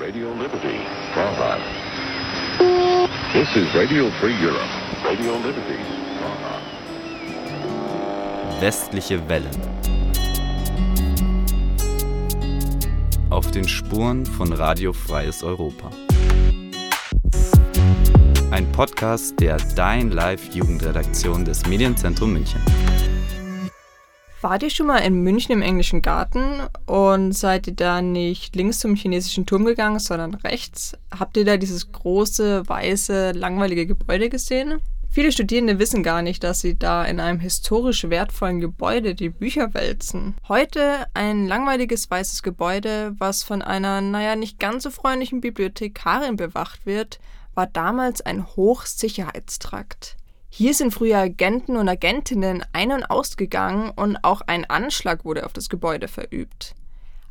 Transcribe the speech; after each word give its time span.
Radio 0.00 0.28
Liberty, 0.34 0.78
Praha. 1.14 1.58
This 3.32 3.48
is 3.56 3.74
Radio 3.74 4.10
Free 4.20 4.34
Europe, 4.42 4.68
Radio 5.04 5.32
Liberty, 5.36 5.78
Praha. 6.18 6.60
Westliche 8.60 9.28
Welle. 9.28 9.50
Auf 13.30 13.50
den 13.50 13.66
Spuren 13.66 14.26
von 14.26 14.52
Radio 14.52 14.92
Freies 14.92 15.42
Europa. 15.42 15.90
Ein 18.50 18.70
Podcast 18.72 19.40
der 19.40 19.56
Dein 19.76 20.10
Live 20.10 20.54
Jugendredaktion 20.54 21.44
des 21.44 21.66
Medienzentrum 21.66 22.34
München. 22.34 22.60
Wart 24.42 24.64
ihr 24.64 24.70
schon 24.70 24.88
mal 24.88 24.98
in 24.98 25.22
München 25.22 25.52
im 25.52 25.62
englischen 25.62 26.02
Garten 26.02 26.62
und 26.86 27.30
seid 27.30 27.68
ihr 27.68 27.76
da 27.76 28.02
nicht 28.02 28.56
links 28.56 28.80
zum 28.80 28.96
chinesischen 28.96 29.46
Turm 29.46 29.64
gegangen, 29.64 30.00
sondern 30.00 30.34
rechts? 30.34 30.96
Habt 31.16 31.36
ihr 31.36 31.44
da 31.44 31.56
dieses 31.56 31.92
große, 31.92 32.68
weiße, 32.68 33.30
langweilige 33.36 33.86
Gebäude 33.86 34.28
gesehen? 34.28 34.80
Viele 35.10 35.30
Studierende 35.30 35.78
wissen 35.78 36.02
gar 36.02 36.22
nicht, 36.22 36.42
dass 36.42 36.60
sie 36.60 36.76
da 36.76 37.04
in 37.04 37.20
einem 37.20 37.38
historisch 37.38 38.10
wertvollen 38.10 38.58
Gebäude 38.58 39.14
die 39.14 39.28
Bücher 39.28 39.74
wälzen. 39.74 40.34
Heute 40.48 41.06
ein 41.14 41.46
langweiliges 41.46 42.10
weißes 42.10 42.42
Gebäude, 42.42 43.14
was 43.18 43.44
von 43.44 43.62
einer, 43.62 44.00
naja, 44.00 44.34
nicht 44.34 44.58
ganz 44.58 44.82
so 44.82 44.90
freundlichen 44.90 45.40
Bibliothekarin 45.40 46.34
bewacht 46.34 46.84
wird, 46.84 47.20
war 47.54 47.68
damals 47.68 48.22
ein 48.22 48.44
Hochsicherheitstrakt. 48.44 50.16
Hier 50.54 50.74
sind 50.74 50.92
früher 50.92 51.16
Agenten 51.16 51.78
und 51.78 51.88
Agentinnen 51.88 52.62
ein- 52.74 52.92
und 52.92 53.04
ausgegangen 53.04 53.90
und 53.96 54.18
auch 54.22 54.42
ein 54.42 54.68
Anschlag 54.68 55.24
wurde 55.24 55.46
auf 55.46 55.54
das 55.54 55.70
Gebäude 55.70 56.08
verübt. 56.08 56.74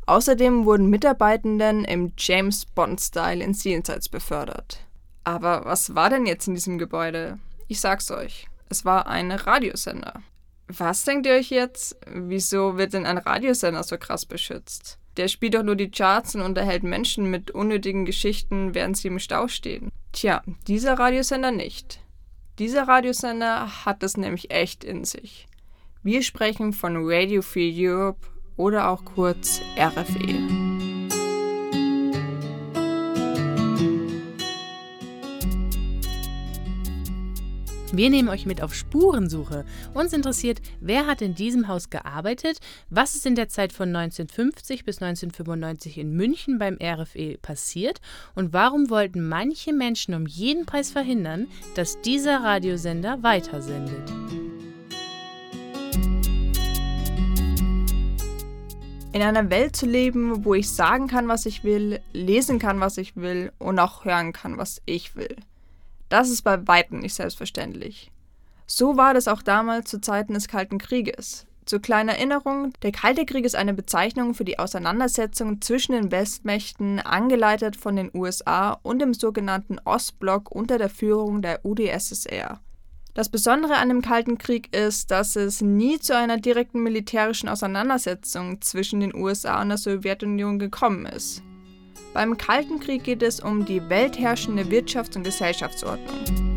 Außerdem 0.06 0.64
wurden 0.64 0.90
Mitarbeitenden 0.90 1.84
im 1.84 2.12
James 2.18 2.66
Bond-Style 2.66 3.44
ins 3.44 3.62
Jenseits 3.62 4.08
befördert. 4.08 4.80
Aber 5.22 5.64
was 5.64 5.94
war 5.94 6.10
denn 6.10 6.26
jetzt 6.26 6.48
in 6.48 6.54
diesem 6.54 6.78
Gebäude? 6.78 7.38
Ich 7.68 7.80
sag's 7.80 8.10
euch, 8.10 8.48
es 8.68 8.84
war 8.84 9.06
ein 9.06 9.30
Radiosender. 9.30 10.20
Was 10.66 11.04
denkt 11.04 11.24
ihr 11.26 11.34
euch 11.34 11.50
jetzt? 11.50 11.96
Wieso 12.12 12.76
wird 12.76 12.92
denn 12.92 13.06
ein 13.06 13.18
Radiosender 13.18 13.84
so 13.84 13.98
krass 13.98 14.26
beschützt? 14.26 14.98
Der 15.16 15.28
spielt 15.28 15.54
doch 15.54 15.62
nur 15.62 15.76
die 15.76 15.92
Charts 15.92 16.34
und 16.34 16.42
unterhält 16.42 16.82
Menschen 16.82 17.30
mit 17.30 17.52
unnötigen 17.52 18.04
Geschichten, 18.04 18.74
während 18.74 18.96
sie 18.96 19.06
im 19.06 19.20
Stau 19.20 19.46
stehen. 19.46 19.92
Tja, 20.10 20.42
dieser 20.66 20.98
Radiosender 20.98 21.52
nicht. 21.52 22.01
Dieser 22.58 22.86
Radiosender 22.86 23.86
hat 23.86 24.02
es 24.02 24.16
nämlich 24.16 24.50
echt 24.50 24.84
in 24.84 25.04
sich. 25.04 25.46
Wir 26.02 26.22
sprechen 26.22 26.72
von 26.72 26.96
Radio 26.98 27.40
Free 27.40 27.72
Europe 27.74 28.26
oder 28.56 28.90
auch 28.90 29.04
kurz 29.04 29.60
RFE. 29.78 30.62
Wir 37.94 38.08
nehmen 38.08 38.30
euch 38.30 38.46
mit 38.46 38.62
auf 38.62 38.74
Spurensuche. 38.74 39.66
Uns 39.92 40.14
interessiert, 40.14 40.62
wer 40.80 41.06
hat 41.06 41.20
in 41.20 41.34
diesem 41.34 41.68
Haus 41.68 41.90
gearbeitet, 41.90 42.58
was 42.88 43.14
ist 43.14 43.26
in 43.26 43.34
der 43.34 43.50
Zeit 43.50 43.70
von 43.70 43.94
1950 43.94 44.86
bis 44.86 45.02
1995 45.02 45.98
in 45.98 46.14
München 46.14 46.58
beim 46.58 46.78
RFE 46.82 47.36
passiert 47.42 48.00
und 48.34 48.54
warum 48.54 48.88
wollten 48.88 49.28
manche 49.28 49.74
Menschen 49.74 50.14
um 50.14 50.24
jeden 50.24 50.64
Preis 50.64 50.90
verhindern, 50.90 51.48
dass 51.74 52.00
dieser 52.00 52.42
Radiosender 52.42 53.22
weitersendet. 53.22 54.10
In 59.12 59.20
einer 59.20 59.50
Welt 59.50 59.76
zu 59.76 59.84
leben, 59.84 60.46
wo 60.46 60.54
ich 60.54 60.70
sagen 60.70 61.08
kann, 61.08 61.28
was 61.28 61.44
ich 61.44 61.62
will, 61.62 62.00
lesen 62.14 62.58
kann, 62.58 62.80
was 62.80 62.96
ich 62.96 63.16
will 63.16 63.52
und 63.58 63.78
auch 63.78 64.06
hören 64.06 64.32
kann, 64.32 64.56
was 64.56 64.80
ich 64.86 65.14
will. 65.14 65.36
Das 66.12 66.28
ist 66.28 66.42
bei 66.42 66.68
weitem 66.68 66.98
nicht 66.98 67.14
selbstverständlich. 67.14 68.12
So 68.66 68.98
war 68.98 69.14
das 69.14 69.28
auch 69.28 69.40
damals 69.40 69.88
zu 69.88 69.98
Zeiten 69.98 70.34
des 70.34 70.46
Kalten 70.46 70.76
Krieges. 70.76 71.46
Zur 71.64 71.80
kleinen 71.80 72.10
Erinnerung, 72.10 72.74
der 72.82 72.92
Kalte 72.92 73.24
Krieg 73.24 73.46
ist 73.46 73.56
eine 73.56 73.72
Bezeichnung 73.72 74.34
für 74.34 74.44
die 74.44 74.58
Auseinandersetzung 74.58 75.62
zwischen 75.62 75.92
den 75.92 76.12
Westmächten, 76.12 77.00
angeleitet 77.00 77.76
von 77.76 77.96
den 77.96 78.10
USA 78.12 78.78
und 78.82 78.98
dem 78.98 79.14
sogenannten 79.14 79.78
Ostblock 79.86 80.50
unter 80.50 80.76
der 80.76 80.90
Führung 80.90 81.40
der 81.40 81.64
UdSSR. 81.64 82.60
Das 83.14 83.30
Besondere 83.30 83.76
an 83.76 83.88
dem 83.88 84.02
Kalten 84.02 84.36
Krieg 84.36 84.76
ist, 84.76 85.10
dass 85.10 85.34
es 85.34 85.62
nie 85.62 85.98
zu 85.98 86.14
einer 86.14 86.36
direkten 86.36 86.82
militärischen 86.82 87.48
Auseinandersetzung 87.48 88.60
zwischen 88.60 89.00
den 89.00 89.14
USA 89.14 89.62
und 89.62 89.70
der 89.70 89.78
Sowjetunion 89.78 90.58
gekommen 90.58 91.06
ist. 91.06 91.42
Beim 92.12 92.36
Kalten 92.36 92.80
Krieg 92.80 93.04
geht 93.04 93.22
es 93.22 93.40
um 93.40 93.64
die 93.64 93.88
weltherrschende 93.88 94.64
Wirtschafts- 94.64 95.16
und 95.16 95.24
Gesellschaftsordnung. 95.24 96.52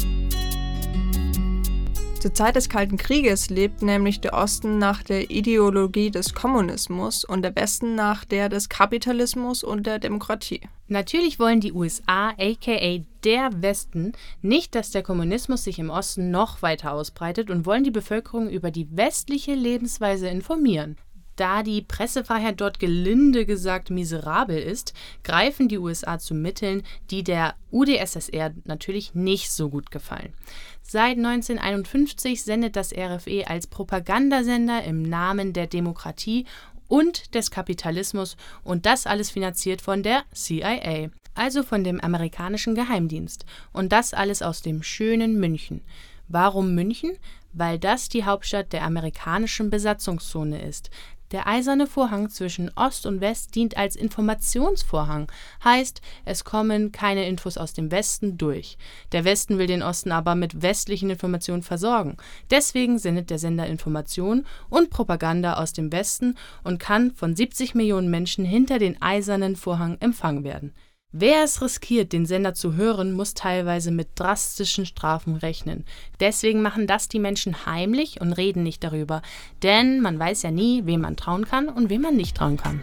Zur 2.26 2.34
Zeit 2.34 2.56
des 2.56 2.70
Kalten 2.70 2.98
Krieges 2.98 3.52
lebt 3.52 3.84
nämlich 3.84 4.20
der 4.20 4.34
Osten 4.34 4.80
nach 4.80 5.04
der 5.04 5.30
Ideologie 5.30 6.10
des 6.10 6.34
Kommunismus 6.34 7.24
und 7.24 7.44
der 7.44 7.56
Westen 7.56 7.94
nach 7.94 8.26
der 8.26 8.50
des 8.50 8.68
Kapitalismus 8.68 9.64
und 9.64 9.86
der 9.86 10.00
Demokratie. 10.00 10.62
Natürlich 10.88 11.38
wollen 11.38 11.62
die 11.62 11.72
USA, 11.72 12.30
aka 12.30 13.04
der 13.24 13.62
Westen, 13.62 14.14
nicht, 14.42 14.74
dass 14.74 14.90
der 14.90 15.04
Kommunismus 15.04 15.66
sich 15.66 15.78
im 15.78 15.92
Osten 15.92 16.32
noch 16.32 16.64
weiter 16.64 16.94
ausbreitet 16.94 17.52
und 17.52 17.68
wollen 17.68 17.84
die 17.84 17.92
Bevölkerung 17.92 18.50
über 18.50 18.72
die 18.72 18.88
westliche 18.98 19.54
Lebensweise 19.54 20.28
informieren. 20.28 20.98
Da 21.36 21.64
die 21.64 21.82
Pressefreiheit 21.82 22.62
dort 22.62 22.80
gelinde 22.80 23.46
gesagt 23.46 23.90
miserabel 23.90 24.58
ist, 24.58 24.94
greifen 25.24 25.68
die 25.68 25.78
USA 25.78 26.18
zu 26.18 26.34
Mitteln, 26.34 26.84
die 27.12 27.24
der 27.24 27.56
UdSSR 27.72 28.54
natürlich 28.64 29.16
nicht 29.16 29.52
so 29.52 29.70
gut 29.70 29.92
gefallen. 29.92 30.34
Seit 30.82 31.18
1951 31.18 32.44
sendet 32.44 32.76
das 32.76 32.94
RFE 32.94 33.48
als 33.48 33.68
Propagandasender 33.68 34.84
im 34.84 35.02
Namen 35.02 35.52
der 35.52 35.68
Demokratie 35.68 36.46
und 36.88 37.34
des 37.34 37.52
Kapitalismus 37.52 38.38
und 38.64 38.86
das 38.86 39.08
alles 39.08 39.32
finanziert 39.32 39.82
von 39.82 40.04
der 40.04 40.24
CIA, 40.34 41.10
also 41.34 41.64
von 41.64 41.84
dem 41.84 42.00
amerikanischen 42.00 42.76
Geheimdienst. 42.76 43.46
Und 43.74 43.92
das 43.92 44.14
alles 44.14 44.42
aus 44.42 44.62
dem 44.62 44.84
schönen 44.84 45.40
München. 45.40 45.82
Warum 46.28 46.74
München? 46.74 47.18
Weil 47.54 47.80
das 47.80 48.10
die 48.10 48.26
Hauptstadt 48.26 48.74
der 48.74 48.84
amerikanischen 48.84 49.70
Besatzungszone 49.70 50.62
ist. 50.62 50.90
Der 51.36 51.48
eiserne 51.48 51.86
Vorhang 51.86 52.30
zwischen 52.30 52.72
Ost 52.78 53.06
und 53.06 53.20
West 53.20 53.56
dient 53.56 53.76
als 53.76 53.98
Informationsvorhang, 53.98 55.30
heißt, 55.66 56.00
es 56.24 56.46
kommen 56.46 56.94
keine 56.94 57.28
Infos 57.28 57.58
aus 57.58 57.74
dem 57.74 57.92
Westen 57.92 58.38
durch. 58.38 58.78
Der 59.12 59.26
Westen 59.26 59.58
will 59.58 59.68
den 59.68 59.84
Osten 59.84 60.14
aber 60.14 60.36
mit 60.36 60.62
westlichen 60.62 61.10
Informationen 61.10 61.62
versorgen. 61.62 62.16
Deswegen 62.52 63.00
sendet 63.00 63.30
der 63.32 63.38
Sender 63.38 63.68
Information 63.68 64.46
und 64.70 64.92
Propaganda 64.92 65.56
aus 65.56 65.74
dem 65.74 65.92
Westen 65.92 66.38
und 66.64 66.80
kann 66.80 67.12
von 67.12 67.36
70 67.36 67.76
Millionen 67.76 68.10
Menschen 68.10 68.46
hinter 68.46 68.80
den 68.80 69.02
eisernen 69.02 69.58
Vorhang 69.58 69.98
empfangen 70.00 70.46
werden. 70.46 70.74
Wer 71.18 71.46
es 71.46 71.62
riskiert, 71.62 72.12
den 72.12 72.26
Sender 72.26 72.54
zu 72.56 72.74
hören, 72.74 73.14
muss 73.14 73.34
teilweise 73.34 73.90
mit 73.90 74.10
drastischen 74.16 74.86
Strafen 74.86 75.38
rechnen. 75.38 75.86
Deswegen 76.20 76.62
machen 76.62 76.88
das 76.88 77.08
die 77.08 77.20
Menschen 77.20 77.66
heimlich 77.66 78.20
und 78.20 78.34
reden 78.34 78.64
nicht 78.64 78.84
darüber. 78.84 79.22
Denn 79.64 80.02
man 80.02 80.20
weiß 80.20 80.44
ja 80.44 80.52
nie, 80.52 80.86
wem 80.86 81.00
man 81.00 81.16
trauen 81.16 81.46
kann 81.46 81.70
und 81.70 81.90
wem 81.90 82.02
man 82.02 82.18
nicht 82.18 82.36
trauen 82.36 82.58
kann. 82.58 82.82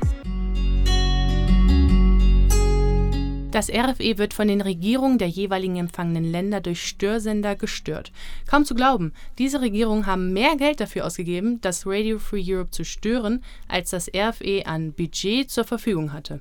Das 3.51 3.69
RFE 3.69 4.17
wird 4.17 4.33
von 4.33 4.49
den 4.49 4.63
Regierungen 4.63 5.19
der 5.19 5.29
jeweiligen 5.29 5.77
empfangenen 5.77 6.25
Länder 6.25 6.63
durch 6.63 6.83
Störsender 6.83 7.55
gestört. 7.55 8.13
Kaum 8.47 8.65
zu 8.65 8.75
glauben, 8.75 9.13
diese 9.37 9.61
Regierungen 9.61 10.07
haben 10.07 10.33
mehr 10.33 10.57
Geld 10.57 10.81
dafür 10.81 11.05
ausgegeben, 11.05 11.61
das 11.61 11.87
Radio 11.87 12.19
Free 12.19 12.43
Europe 12.47 12.71
zu 12.71 12.87
stören, 12.87 13.45
als 13.69 13.91
das 13.91 14.09
RFE 14.09 14.65
an 14.65 14.95
Budget 14.95 15.51
zur 15.51 15.65
Verfügung 15.65 16.15
hatte. 16.15 16.41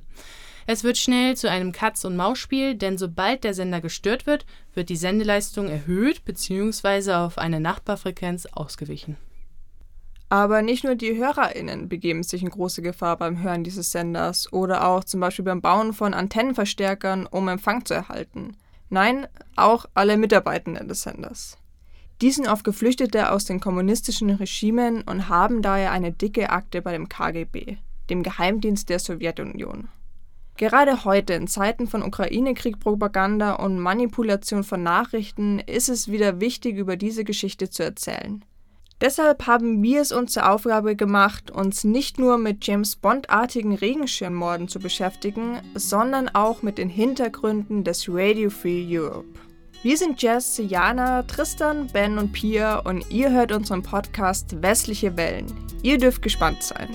Es 0.67 0.83
wird 0.83 0.97
schnell 0.97 1.35
zu 1.35 1.49
einem 1.49 1.71
Katz-und-Maus-Spiel, 1.71 2.75
denn 2.75 2.97
sobald 2.97 3.43
der 3.43 3.53
Sender 3.53 3.81
gestört 3.81 4.25
wird, 4.25 4.45
wird 4.73 4.89
die 4.89 4.95
Sendeleistung 4.95 5.67
erhöht 5.67 6.23
bzw. 6.25 7.13
auf 7.13 7.37
eine 7.37 7.59
Nachbarfrequenz 7.59 8.45
ausgewichen. 8.45 9.17
Aber 10.29 10.61
nicht 10.61 10.85
nur 10.85 10.95
die 10.95 11.17
HörerInnen 11.17 11.89
begeben 11.89 12.23
sich 12.23 12.41
in 12.41 12.49
große 12.49 12.81
Gefahr 12.81 13.17
beim 13.17 13.43
Hören 13.43 13.65
dieses 13.65 13.91
Senders 13.91 14.51
oder 14.53 14.87
auch 14.87 15.03
zum 15.03 15.19
Beispiel 15.19 15.43
beim 15.43 15.59
Bauen 15.59 15.91
von 15.91 16.13
Antennenverstärkern, 16.13 17.25
um 17.25 17.49
Empfang 17.49 17.83
zu 17.83 17.93
erhalten. 17.93 18.55
Nein, 18.89 19.27
auch 19.57 19.85
alle 19.93 20.15
Mitarbeitenden 20.15 20.87
des 20.87 21.01
Senders. 21.01 21.57
Die 22.21 22.31
sind 22.31 22.47
oft 22.47 22.63
Geflüchtete 22.63 23.31
aus 23.31 23.45
den 23.45 23.59
kommunistischen 23.59 24.29
Regimen 24.29 25.01
und 25.01 25.27
haben 25.27 25.61
daher 25.61 25.91
eine 25.91 26.13
dicke 26.13 26.49
Akte 26.49 26.81
bei 26.81 26.93
dem 26.93 27.09
KGB, 27.09 27.77
dem 28.09 28.23
Geheimdienst 28.23 28.87
der 28.89 28.99
Sowjetunion. 28.99 29.89
Gerade 30.61 31.05
heute, 31.05 31.33
in 31.33 31.47
Zeiten 31.47 31.87
von 31.87 32.03
Ukraine-Krieg, 32.03 32.79
Propaganda 32.79 33.53
und 33.53 33.79
Manipulation 33.79 34.63
von 34.63 34.83
Nachrichten, 34.83 35.57
ist 35.57 35.89
es 35.89 36.07
wieder 36.07 36.39
wichtig, 36.39 36.77
über 36.77 36.97
diese 36.97 37.23
Geschichte 37.23 37.71
zu 37.71 37.81
erzählen. 37.81 38.45
Deshalb 39.01 39.47
haben 39.47 39.81
wir 39.81 40.01
es 40.01 40.11
uns 40.11 40.33
zur 40.33 40.47
Aufgabe 40.47 40.95
gemacht, 40.95 41.49
uns 41.49 41.83
nicht 41.83 42.19
nur 42.19 42.37
mit 42.37 42.63
James 42.63 42.95
Bond-artigen 42.95 43.73
Regenschirmmorden 43.73 44.67
zu 44.67 44.77
beschäftigen, 44.77 45.61
sondern 45.73 46.29
auch 46.29 46.61
mit 46.61 46.77
den 46.77 46.89
Hintergründen 46.89 47.83
des 47.83 48.05
Radio 48.07 48.51
Free 48.51 48.85
Europe. 48.87 49.39
Wir 49.81 49.97
sind 49.97 50.21
Jess, 50.21 50.61
Jana, 50.63 51.23
Tristan, 51.23 51.87
Ben 51.91 52.19
und 52.19 52.33
Pia 52.33 52.77
und 52.81 53.09
ihr 53.09 53.31
hört 53.31 53.51
unseren 53.51 53.81
Podcast 53.81 54.61
Westliche 54.61 55.17
Wellen. 55.17 55.47
Ihr 55.81 55.97
dürft 55.97 56.21
gespannt 56.21 56.61
sein. 56.61 56.89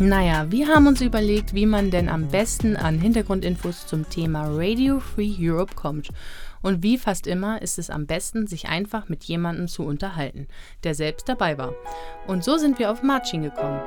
Naja, 0.00 0.50
wir 0.50 0.66
haben 0.66 0.88
uns 0.88 1.00
überlegt, 1.00 1.54
wie 1.54 1.66
man 1.66 1.92
denn 1.92 2.08
am 2.08 2.26
besten 2.26 2.74
an 2.76 2.98
Hintergrundinfos 2.98 3.86
zum 3.86 4.08
Thema 4.10 4.48
Radio 4.48 4.98
Free 4.98 5.32
Europe 5.38 5.76
kommt. 5.76 6.08
Und 6.62 6.82
wie 6.82 6.98
fast 6.98 7.28
immer 7.28 7.62
ist 7.62 7.78
es 7.78 7.90
am 7.90 8.04
besten, 8.04 8.48
sich 8.48 8.66
einfach 8.68 9.08
mit 9.08 9.22
jemandem 9.22 9.68
zu 9.68 9.84
unterhalten, 9.84 10.48
der 10.82 10.96
selbst 10.96 11.28
dabei 11.28 11.58
war. 11.58 11.74
Und 12.26 12.42
so 12.42 12.56
sind 12.56 12.80
wir 12.80 12.90
auf 12.90 13.04
Marcin 13.04 13.42
gekommen. 13.42 13.80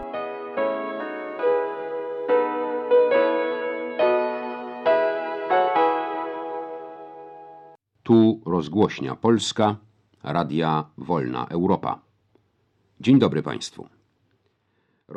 Tu 8.04 8.42
rozgłośnia 8.46 9.16
Polska, 9.16 9.78
Radia 10.24 10.90
Wolna 10.98 11.50
Europa. 11.50 12.00
Dzień 13.00 13.20
dobry 13.20 13.44
Państwu. 13.44 13.97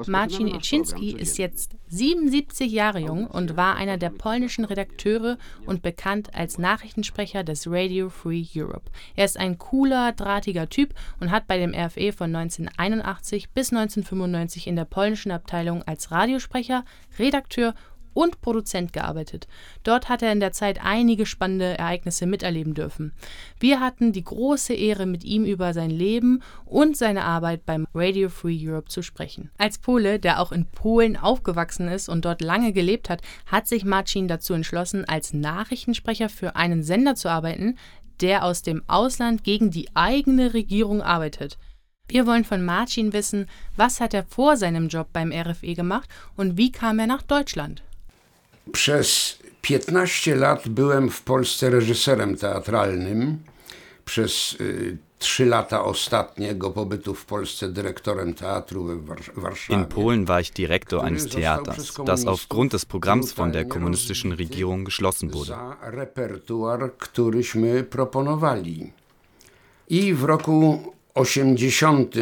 Marcin 0.07 0.47
Iczynski 0.47 1.17
ist 1.17 1.37
jetzt 1.37 1.75
77 1.89 2.71
Jahre 2.71 3.01
jung 3.01 3.27
und 3.27 3.57
war 3.57 3.75
einer 3.75 3.97
der 3.97 4.11
polnischen 4.11 4.65
Redakteure 4.65 5.37
und 5.67 5.83
bekannt 5.83 6.33
als 6.33 6.59
Nachrichtensprecher 6.59 7.43
des 7.43 7.67
Radio 7.69 8.09
Free 8.09 8.45
Europe. 8.55 8.89
Er 9.17 9.25
ist 9.25 9.37
ein 9.37 9.59
cooler, 9.59 10.13
drahtiger 10.13 10.69
Typ 10.69 10.95
und 11.19 11.33
hat 11.33 11.49
bei 11.49 11.59
dem 11.59 11.75
RFE 11.75 12.13
von 12.13 12.35
1981 12.35 13.51
bis 13.51 13.73
1995 13.73 14.69
in 14.69 14.77
der 14.77 14.85
polnischen 14.85 15.33
Abteilung 15.33 15.83
als 15.83 16.13
Radiosprecher, 16.13 16.85
Redakteur 17.19 17.75
und 18.15 18.41
Produzent 18.41 18.93
gearbeitet. 18.93 19.47
Dort 19.83 20.09
hat 20.09 20.23
er 20.23 20.33
in 20.33 20.41
der 20.41 20.53
Zeit 20.53 20.81
einige 20.83 21.27
spannende 21.27 21.79
Ereignisse 21.79 22.27
miterleben 22.27 22.75
dürfen. 22.75 23.13
Wir 23.59 23.81
hatten 23.81 24.13
die 24.13 24.25
große 24.25 24.75
Ehre, 24.75 25.07
mit 25.07 25.25
ihm 25.25 25.45
über 25.45 25.73
sein 25.75 25.91
Leben 25.91 26.43
und 26.65 26.97
seine 26.97 27.25
Arbeit 27.25 27.67
beim 27.67 27.87
Radio 27.95 28.29
Free 28.29 28.59
Europe 28.61 28.89
zu 28.89 29.03
sprechen. 29.03 29.51
Als 29.59 29.79
Pole, 29.79 30.19
der 30.19 30.41
auch 30.41 30.53
in 30.53 30.67
Polen 30.67 31.17
aufgewachsen 31.17 31.89
ist 31.89 32.09
und 32.09 32.25
dort 32.25 32.43
lange 32.43 32.73
gelebt 32.73 33.11
hat, 33.11 33.23
hat 33.47 33.67
sich 33.67 33.85
Marcin 33.85 34.29
dazu 34.29 34.55
entschlossen, 34.55 35.05
als 35.05 35.33
Nachrichtensprecher 35.33 36.29
für 36.29 36.57
einen 36.57 36.83
Sender 36.83 37.15
zu 37.15 37.29
arbeiten, 37.29 37.77
der 38.21 38.45
aus 38.45 38.63
dem 38.63 38.83
Ausland 38.87 39.45
gegen 39.45 39.71
die 39.71 39.89
eigene 39.95 40.53
Regierung 40.55 41.03
arbeitet. 41.03 41.59
Wir 42.09 42.27
wollen 42.27 42.45
von 42.45 42.65
Marcin 42.65 43.13
wissen, 43.13 43.47
was 43.77 44.01
hat 44.01 44.15
er 44.15 44.25
vor 44.25 44.57
seinem 44.57 44.89
Job 44.89 45.09
beim 45.13 45.33
RFE 45.33 45.75
gemacht 45.75 46.09
und 46.37 46.57
wie 46.57 46.73
kam 46.73 46.99
er 46.99 47.07
nach 47.07 47.23
Deutschland? 47.23 47.85
Przez 48.73 49.39
15 49.63 50.37
lat 50.37 50.69
byłem 50.69 51.11
w 51.11 51.23
Polsce 51.23 51.71
reżyserem 51.71 52.37
teatralnym. 52.37 53.39
Przez 54.05 54.57
y, 54.61 54.99
trzy 55.19 55.47
lata 55.47 55.85
ostatniego 55.85 56.71
pobytu 56.71 57.15
w 57.15 57.25
Polsce 57.25 57.69
dyrektorem 57.69 58.35
teatru 58.35 58.85
w 58.85 59.41
Warszawie. 59.41 59.81
In 59.81 59.87
Polen 59.87 60.25
war 60.25 60.41
ich 60.41 60.51
Direktor 60.51 61.05
eines 61.05 61.29
Theaters, 61.29 61.95
das 62.07 62.27
aufgrund 62.27 62.73
des 62.73 62.85
Programms 62.85 63.33
von 63.33 63.53
der 63.53 63.65
kommunistischen 63.69 64.33
Regierung 64.33 64.85
geschlossen 64.85 65.33
wurde. 65.33 65.47
Za 65.47 65.77
repertuar, 65.83 66.91
któryśmy 66.99 67.85
proponowali. 67.85 68.93
I 69.89 70.15
w 70.15 70.25
roku 70.25 70.93
80 71.15 72.15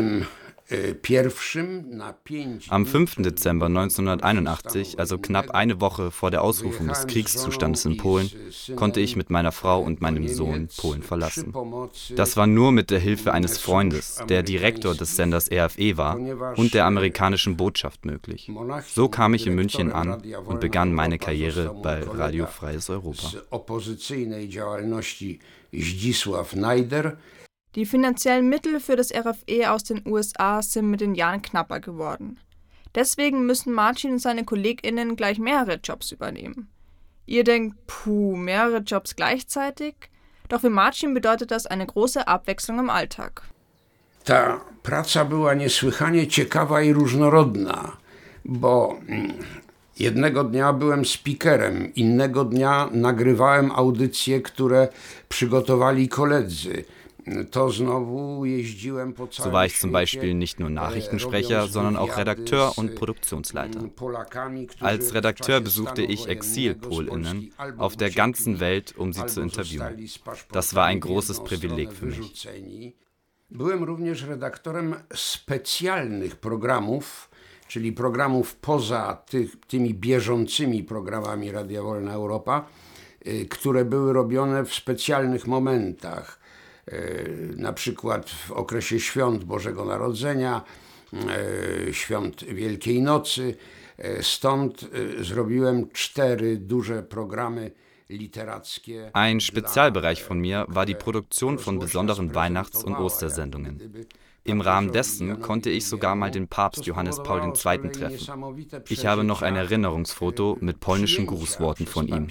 am 2.69 2.87
5. 2.87 3.15
Dezember 3.23 3.67
1981, 3.67 4.99
also 4.99 5.17
knapp 5.17 5.50
eine 5.53 5.81
Woche 5.81 6.11
vor 6.11 6.31
der 6.31 6.43
Ausrufung 6.43 6.88
des 6.88 7.06
Kriegszustandes 7.06 7.87
in 7.87 7.97
Polen, 7.97 8.31
konnte 8.76 9.00
ich 9.00 9.17
mit 9.17 9.31
meiner 9.31 9.53
Frau 9.53 9.81
und 9.81 10.03
meinem 10.03 10.29
Sohn 10.29 10.69
Polen 10.76 11.03
verlassen. 11.03 11.55
Das 12.15 12.37
war 12.37 12.47
nur 12.47 12.73
mit 12.73 12.91
der 12.91 12.99
Hilfe 12.99 13.32
eines 13.32 13.59
Freundes, 13.59 14.20
der 14.29 14.43
Direktor 14.43 14.94
des 14.94 15.17
Senders 15.17 15.50
RFE 15.50 15.97
war 15.97 16.19
und 16.56 16.75
der 16.75 16.85
amerikanischen 16.85 17.56
Botschaft 17.56 18.05
möglich. 18.05 18.50
So 18.87 19.09
kam 19.09 19.32
ich 19.32 19.47
in 19.47 19.55
München 19.55 19.91
an 19.91 20.23
und 20.44 20.61
begann 20.61 20.93
meine 20.93 21.19
Karriere 21.19 21.75
bei 21.82 22.03
Radio 22.03 22.47
Freies 22.47 22.91
Europa. 22.91 23.32
Die 27.75 27.87
finanziellen 27.87 28.49
Mittel 28.49 28.81
für 28.81 28.97
das 28.97 29.12
RFE 29.12 29.70
aus 29.70 29.85
den 29.85 30.03
USA 30.06 30.62
sind 30.62 30.91
mit 30.91 31.00
den 31.00 31.15
Jahren 31.15 31.43
knapper 31.43 31.81
geworden. 31.81 32.38
Deswegen 32.94 33.47
müssen 33.47 33.73
Martin 33.73 34.12
und 34.12 34.19
seine 34.19 34.44
KollegInnen 34.44 35.17
gleich 35.17 35.38
mehrere 35.38 35.79
Jobs 35.82 36.11
übernehmen. 36.12 36.69
Ihr 37.26 37.44
denkt, 37.44 37.76
puh, 37.87 38.37
mehrere 38.37 38.79
Jobs 38.79 39.15
gleichzeitig? 39.15 39.94
Doch 40.49 40.62
für 40.62 40.70
Marcin 40.70 41.12
bedeutet 41.12 41.50
das 41.50 41.67
eine 41.67 41.87
große 41.87 42.26
Abwechslung 42.26 42.79
im 42.79 42.91
Alltag. 42.91 43.43
Ta 44.25 44.61
praca 44.82 45.25
była 45.25 45.55
niesłychanie 45.55 46.26
ciekawa 46.26 46.82
i 46.82 46.93
różnorodna, 46.93 47.97
bo 48.44 48.99
mm, 49.09 49.32
jednego 49.99 50.44
dnia 50.44 50.73
byłem 50.73 51.05
speakerem, 51.05 51.94
innego 51.94 52.44
dnia 52.44 52.88
nagrywałem 52.93 53.73
audycje, 53.73 54.41
które 54.41 54.88
przygotowali 55.29 56.09
koledzy. 56.09 56.85
So 59.31 59.53
war 59.53 59.67
ich 59.67 59.79
zum 59.79 59.93
Beispiel 59.93 60.35
nicht 60.35 60.61
nur 60.61 60.71
Nachrichtensprecher, 60.71 61.67
sondern 61.67 61.97
auch 61.97 62.17
Redakteur 62.17 62.73
und 62.77 62.95
Produktionsleiter. 62.95 63.91
Als 64.81 65.15
Redakteur 65.15 65.61
besuchte 65.61 66.03
ich 66.03 66.29
Exil-PolInnen 66.29 67.53
auf 67.77 67.97
der 67.97 68.11
ganzen 68.11 68.61
Welt, 68.61 68.95
um 68.97 69.13
sie 69.13 69.27
zu 69.27 69.41
interviewen. 69.41 70.09
Das 70.53 70.75
war 70.75 70.87
ein 70.87 71.01
großes 71.01 71.41
Privileg 71.45 71.93
für 71.93 72.07
mich. 72.07 72.49
Byłem 73.51 73.85
również 73.85 74.23
redaktorem 74.25 74.95
specjalnych 75.15 76.37
programów, 76.37 77.31
czyli 77.69 77.93
programów 77.93 78.57
poza 78.57 79.23
ty, 79.27 79.49
tymi 79.67 79.95
bieżącymi 79.95 80.85
programami 80.85 81.51
Radia 81.51 81.83
Wolna 81.83 82.15
Europa, 82.15 82.67
które 83.51 83.85
były 83.85 84.13
robione 84.13 84.64
w 84.64 84.75
specjalnych 84.75 85.47
momentach 85.47 86.38
E, 86.38 86.48
na 87.57 87.73
przykład 87.73 88.30
w 88.30 88.52
okresie 88.52 89.00
świąt 89.00 89.45
Bożego 89.45 89.85
Narodzenia, 89.85 90.62
e, 91.88 91.95
świąt 91.95 92.45
Wielkiej 92.45 93.02
Nocy. 93.02 93.57
E, 93.99 94.23
stąd 94.23 94.87
zrobiłem 95.21 95.90
cztery 95.90 96.57
duże 96.57 97.02
programy. 97.02 97.71
Ein 99.12 99.40
Spezialbereich 99.40 100.23
von 100.25 100.40
mir 100.40 100.64
war 100.68 100.87
die 100.87 100.95
Produktion 100.95 101.59
von 101.59 101.78
besonderen 101.78 102.35
Weihnachts- 102.35 102.83
und 102.83 102.95
Ostersendungen. 102.95 104.07
Im 104.45 104.62
Rahmen 104.62 104.92
dessen 104.92 105.40
konnte 105.42 105.68
ich 105.68 105.87
sogar 105.87 106.14
mal 106.14 106.30
den 106.30 106.49
Papst 106.49 106.87
Johannes 106.87 107.23
Paul 107.23 107.42
II. 107.42 107.90
treffen. 107.92 108.83
Ich 108.88 109.04
habe 109.04 109.25
noch 109.25 109.42
ein 109.42 109.57
Erinnerungsfoto 109.57 110.57
mit 110.61 110.80
polnischen 110.80 111.26
Grußworten 111.26 111.87
von 111.87 112.09
ihm. 112.09 112.28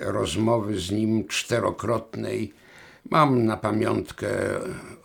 Rozmowy 0.00 0.78
z 0.78 0.90
nim 0.90 1.28
czterokrotnej. 1.28 2.52
Mam 3.10 3.44
na 3.44 3.56
pamiątkę 3.56 4.28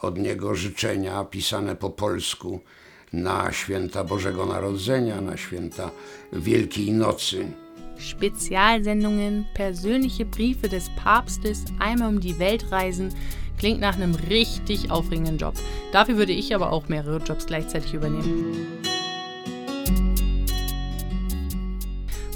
od 0.02 0.18
niego 0.18 0.56
życzenia 0.56 1.24
pisane 1.24 1.76
po 1.76 1.90
polsku 1.90 2.60
na 3.14 3.52
święta 3.52 4.04
Bożego 4.04 4.46
Narodzenia, 4.46 5.22
na 5.22 5.38
święta 5.38 5.92
Wielkiej 6.34 6.92
Nocy. 6.92 7.46
Spezialsendungen, 8.00 9.46
persönliche 9.56 10.26
Briefe 10.26 10.70
des 10.70 10.90
Papstes, 11.04 11.66
einmal 11.80 12.10
um 12.10 12.20
die 12.20 12.38
Welt 12.40 12.72
reisen, 12.72 13.10
klingt 13.58 13.82
nach 13.82 13.96
einem 13.96 14.16
richtig 14.30 14.92
aufregenden 14.92 15.38
Job. 15.38 15.56
Dafür 15.92 16.18
würde 16.18 16.34
ich 16.34 16.54
aber 16.54 16.72
auch 16.72 16.90
mehrere 16.90 17.18
Jobs 17.18 17.48
gleichzeitig 17.48 17.94
übernehmen. 17.94 18.87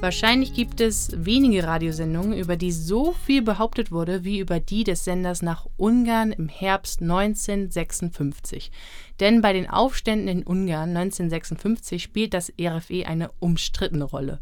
Wahrscheinlich 0.02 0.56
gibt 0.56 0.82
es 0.82 1.12
wenige 1.16 1.64
Radiosendungen, 1.64 2.34
über 2.34 2.58
die 2.58 2.72
so 2.72 3.12
viel 3.12 3.44
behauptet 3.44 3.92
wurde 3.92 4.24
wie 4.24 4.40
über 4.40 4.60
die 4.60 4.84
des 4.84 5.04
Senders 5.04 5.44
nach 5.44 5.68
Ungarn 5.78 6.32
im 6.32 6.50
Herbst 6.50 7.04
1956. 7.04 8.72
Denn 9.20 9.42
bei 9.42 9.54
den 9.54 9.70
Aufständen 9.70 10.28
in 10.28 10.42
Ungarn 10.42 10.98
1956 10.98 12.02
spielt 12.02 12.34
das 12.34 12.52
RFE 12.60 13.06
eine 13.06 13.30
umstrittene 13.38 14.06
Rolle. 14.06 14.40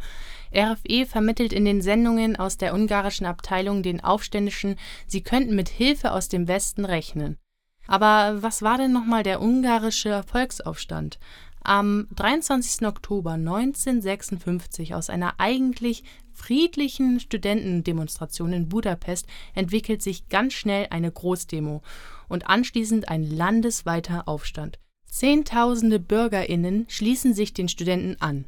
RFE 0.56 1.06
vermittelt 1.06 1.52
in 1.52 1.66
den 1.66 1.82
Sendungen 1.82 2.38
aus 2.38 2.56
der 2.56 2.74
ungarischen 2.74 3.26
Abteilung 3.26 3.84
den 3.84 4.02
Aufständischen, 4.02 4.78
sie 5.08 5.24
könnten 5.24 5.58
mit 5.58 5.68
Hilfe 5.68 6.14
aus 6.14 6.30
dem 6.30 6.48
Westen 6.48 6.86
rechnen. 6.86 7.36
Aber 7.86 8.44
was 8.44 8.62
war 8.62 8.78
denn 8.78 8.94
nochmal 8.94 9.24
der 9.24 9.42
ungarische 9.42 10.24
Volksaufstand? 10.24 11.20
Am 11.70 12.08
23. 12.16 12.88
Oktober 12.88 13.34
1956 13.34 14.96
aus 14.96 15.12
einer 15.12 15.36
eigentlich 15.38 16.04
friedlichen 16.34 17.20
Studentendemonstration 17.20 18.54
in 18.54 18.70
Budapest 18.70 19.28
entwickelt 19.54 20.02
sich 20.02 20.30
ganz 20.30 20.54
schnell 20.54 20.88
eine 20.90 21.12
Großdemo 21.12 21.84
und 22.28 22.50
anschließend 22.50 23.10
ein 23.10 23.22
landesweiter 23.22 24.28
Aufstand. 24.28 24.80
Zehntausende 25.06 26.00
Bürgerinnen 26.00 26.88
schließen 26.90 27.36
sich 27.36 27.54
den 27.54 27.70
Studenten 27.70 28.20
an. 28.20 28.46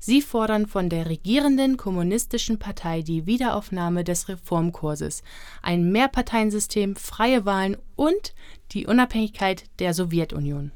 Sie 0.00 0.20
fordern 0.20 0.66
von 0.66 0.88
der 0.88 1.08
regierenden 1.08 1.76
kommunistischen 1.76 2.58
Partei 2.58 3.02
die 3.02 3.24
Wiederaufnahme 3.24 4.02
des 4.02 4.28
Reformkurses, 4.28 5.22
ein 5.62 5.92
Mehrparteiensystem, 5.92 6.96
freie 6.96 7.44
Wahlen 7.44 7.76
und 7.94 8.34
die 8.72 8.88
Unabhängigkeit 8.88 9.62
der 9.78 9.94
Sowjetunion. 9.94 10.72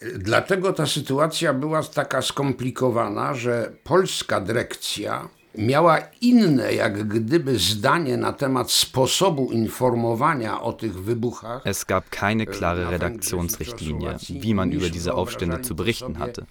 Dlatego 0.00 0.72
ta 0.72 0.86
sytuacja 0.86 1.54
była 1.54 1.82
taka 1.82 2.22
skomplikowana, 2.22 3.34
że 3.34 3.72
polska 3.84 4.40
dyrekcja 4.40 5.28
miała 5.54 5.98
inne, 6.20 6.74
jak 6.74 7.08
gdyby, 7.08 7.58
zdanie 7.58 8.16
na 8.16 8.32
temat 8.32 8.70
sposobu 8.70 9.52
informowania 9.52 10.60
o 10.62 10.72
tych 10.72 10.94
wybuchach. 11.02 11.62
Es 11.66 11.84
gab 11.84 12.10
keine 12.10 12.46
klare 12.46 12.90
Redaktionsrichtlinie, 12.90 14.16
wie 14.30 14.54
man 14.54 14.72
über 14.72 14.90
diese 14.90 15.14
Aufstände 15.14 15.60
zu 15.62 15.74
berichten 15.74 16.18
hatte. 16.18 16.46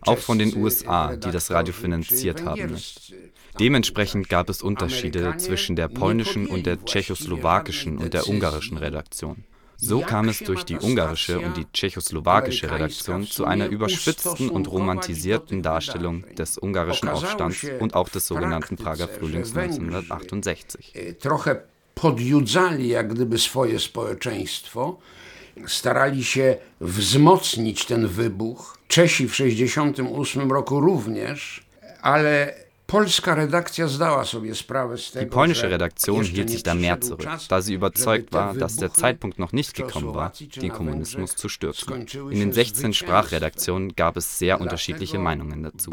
Auch 0.00 0.18
von 0.18 0.38
den 0.38 0.56
USA, 0.56 1.16
die 1.16 1.30
das 1.30 1.50
Radio 1.50 1.74
finanziert 1.74 2.44
haben. 2.44 2.76
Dementsprechend 3.58 4.28
gab 4.28 4.48
es 4.48 4.62
Unterschiede 4.62 5.34
zwischen 5.38 5.76
der 5.76 5.88
polnischen 5.88 6.46
und 6.46 6.66
der 6.66 6.84
tschechoslowakischen 6.84 7.98
und 7.98 8.14
der 8.14 8.28
ungarischen 8.28 8.76
Redaktion. 8.76 9.44
So 9.84 10.00
kam 10.00 10.28
es 10.28 10.38
durch 10.38 10.62
die 10.64 10.78
ungarische 10.78 11.40
und 11.40 11.56
die 11.56 11.66
tschechoslowakische 11.72 12.70
Redaktion 12.70 13.26
zu 13.26 13.44
einer 13.44 13.66
überspitzten 13.66 14.48
und 14.48 14.68
romantisierten 14.68 15.60
Darstellung 15.60 16.24
des 16.36 16.56
ungarischen 16.56 17.08
Aufstands 17.08 17.66
und 17.80 17.94
auch 17.94 18.08
des 18.08 18.28
sogenannten 18.28 18.76
Prager 18.76 19.08
Frühlings 19.08 19.52
1968. 19.52 20.94
Trochę 21.18 21.60
podjudzali 21.94 22.88
jak 22.88 23.14
gdyby 23.14 23.38
swoje 23.38 23.78
społeczeństwo, 23.78 24.98
starali 25.66 26.24
się 26.24 26.56
wzmocnić 26.80 27.84
ten 27.84 28.08
wybuch. 28.08 28.78
Czesi 28.88 29.28
w 29.28 29.32
1968 29.32 30.52
roku 30.52 30.80
również, 30.80 31.66
ale 32.02 32.54
Die 35.20 35.26
polnische 35.26 35.70
Redaktion 35.70 36.24
hielt 36.24 36.50
sich 36.50 36.62
da 36.62 36.74
mehr 36.74 37.00
zurück, 37.00 37.26
da 37.48 37.62
sie 37.62 37.72
überzeugt 37.74 38.32
war, 38.32 38.52
dass 38.54 38.76
der 38.76 38.92
Zeitpunkt 38.92 39.38
noch 39.38 39.52
nicht 39.52 39.74
gekommen 39.74 40.14
war, 40.14 40.32
den 40.56 40.70
Kommunismus 40.70 41.34
zu 41.34 41.48
stürzen. 41.48 42.06
In 42.30 42.38
den 42.38 42.52
16 42.52 42.92
Sprachredaktionen 42.92 43.96
gab 43.96 44.18
es 44.18 44.38
sehr 44.38 44.60
unterschiedliche 44.60 45.18
Meinungen 45.18 45.62
dazu. 45.62 45.90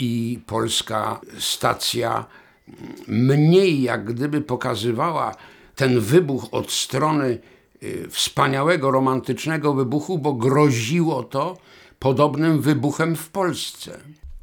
I 0.00 0.38
polska 0.46 1.20
stacja 1.38 2.26
mniej 3.06 3.82
jak 3.82 4.04
gdyby 4.04 4.40
pokazywała 4.40 5.34
ten 5.74 6.00
wybuch 6.00 6.48
od 6.52 6.70
strony 6.70 7.38
wspaniałego, 8.10 8.90
romantycznego 8.90 9.74
wybuchu, 9.74 10.18
bo 10.18 10.34
groziło 10.34 11.22
to 11.22 11.58
podobnym 12.00 12.62
wybuchem 12.62 13.16
w 13.16 13.30
Polsce. 13.30 13.98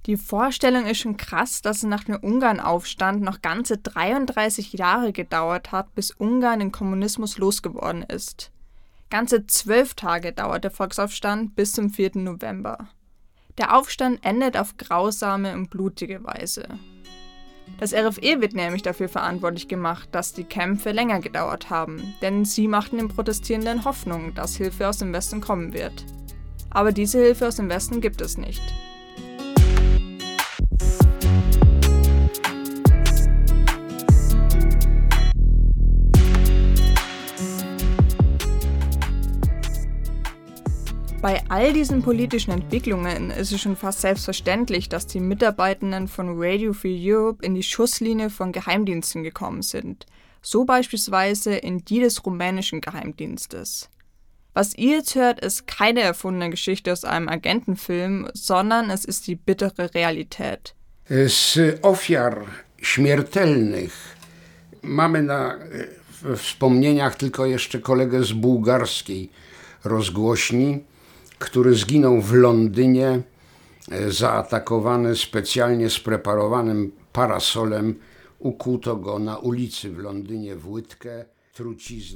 Die 0.05 0.17
Vorstellung 0.17 0.85
ist 0.85 0.99
schon 0.99 1.17
krass, 1.17 1.61
dass 1.61 1.77
es 1.77 1.83
nach 1.83 2.03
dem 2.03 2.17
Ungarn-Aufstand 2.17 3.21
noch 3.21 3.41
ganze 3.41 3.77
33 3.77 4.73
Jahre 4.73 5.11
gedauert 5.11 5.71
hat, 5.71 5.95
bis 5.95 6.11
Ungarn 6.11 6.59
den 6.59 6.71
Kommunismus 6.71 7.39
losgeworden 7.39 8.03
ist. 8.03 8.51
Ganze 9.09 9.47
zwölf 9.47 9.95
Tage 9.95 10.31
dauert 10.31 10.63
der 10.63 10.71
Volksaufstand 10.71 11.55
bis 11.55 11.71
zum 11.71 11.89
4. 11.89 12.11
November. 12.15 12.89
Der 13.57 13.75
Aufstand 13.75 14.23
endet 14.23 14.57
auf 14.57 14.77
grausame 14.77 15.53
und 15.53 15.69
blutige 15.69 16.23
Weise. 16.23 16.67
Das 17.79 17.93
RFE 17.93 18.41
wird 18.41 18.53
nämlich 18.53 18.83
dafür 18.83 19.09
verantwortlich 19.09 19.67
gemacht, 19.67 20.09
dass 20.11 20.33
die 20.33 20.43
Kämpfe 20.43 20.91
länger 20.91 21.19
gedauert 21.19 21.69
haben, 21.69 22.13
denn 22.21 22.45
sie 22.45 22.67
machten 22.67 22.97
den 22.97 23.07
Protestierenden 23.07 23.85
Hoffnung, 23.85 24.35
dass 24.35 24.55
Hilfe 24.55 24.87
aus 24.87 24.99
dem 24.99 25.13
Westen 25.13 25.41
kommen 25.41 25.73
wird. 25.73 26.05
Aber 26.75 26.91
diese 26.91 27.19
Hilfe 27.19 27.47
aus 27.47 27.55
dem 27.55 27.69
Westen 27.69 28.01
gibt 28.01 28.19
es 28.19 28.37
nicht. 28.37 28.61
Bei 41.21 41.41
all 41.47 41.71
diesen 41.71 42.03
politischen 42.03 42.51
Entwicklungen 42.51 43.31
ist 43.31 43.53
es 43.53 43.61
schon 43.61 43.77
fast 43.77 44.01
selbstverständlich, 44.01 44.89
dass 44.89 45.07
die 45.07 45.21
Mitarbeitenden 45.21 46.09
von 46.09 46.33
Radio 46.35 46.73
Free 46.73 46.99
Europe 47.01 47.43
in 47.43 47.55
die 47.55 47.63
Schusslinie 47.63 48.29
von 48.29 48.51
Geheimdiensten 48.51 49.23
gekommen 49.23 49.61
sind. 49.61 50.05
So 50.41 50.65
beispielsweise 50.65 51.55
in 51.55 51.85
die 51.85 52.01
des 52.01 52.25
rumänischen 52.25 52.81
Geheimdienstes. 52.81 53.89
Was 54.55 54.73
ihr 54.77 54.97
jetzt 54.97 55.15
hört, 55.15 55.41
ist 55.41 55.67
keine 55.67 55.99
erfundene 55.99 56.49
Geschichte 56.49 56.93
aus 56.93 57.03
einem 57.03 57.27
Agentenfilm, 57.27 58.29
sondern 58.33 58.89
es 58.89 59.03
ist 59.03 59.27
die 59.27 59.35
bittere 59.35 59.93
Realität. 59.93 60.73
Z 61.09 61.59
ofiar 61.81 62.45
śmiertelnych 62.77 64.15
mamy 64.81 65.21
na 65.21 65.59
w 66.21 66.37
wspomnieniach 66.37 67.15
tylko 67.15 67.45
jeszcze 67.45 67.79
kolegę 67.79 68.23
z 68.23 68.31
bułgarskiej 68.31 69.29
rozgłośni, 69.83 70.83
który 71.39 71.75
zginął 71.75 72.21
w 72.21 72.33
Londynie 72.33 73.21
zaatakowany 74.07 75.15
specjalnie 75.15 75.89
spreparowanym 75.89 76.91
parasolem. 77.13 77.95
Ukuto 78.39 78.95
go 78.95 79.19
na 79.19 79.37
ulicy 79.37 79.89
w 79.89 79.97
Londynie 79.97 80.55
w 80.55 80.69
łydkę. 80.69 81.25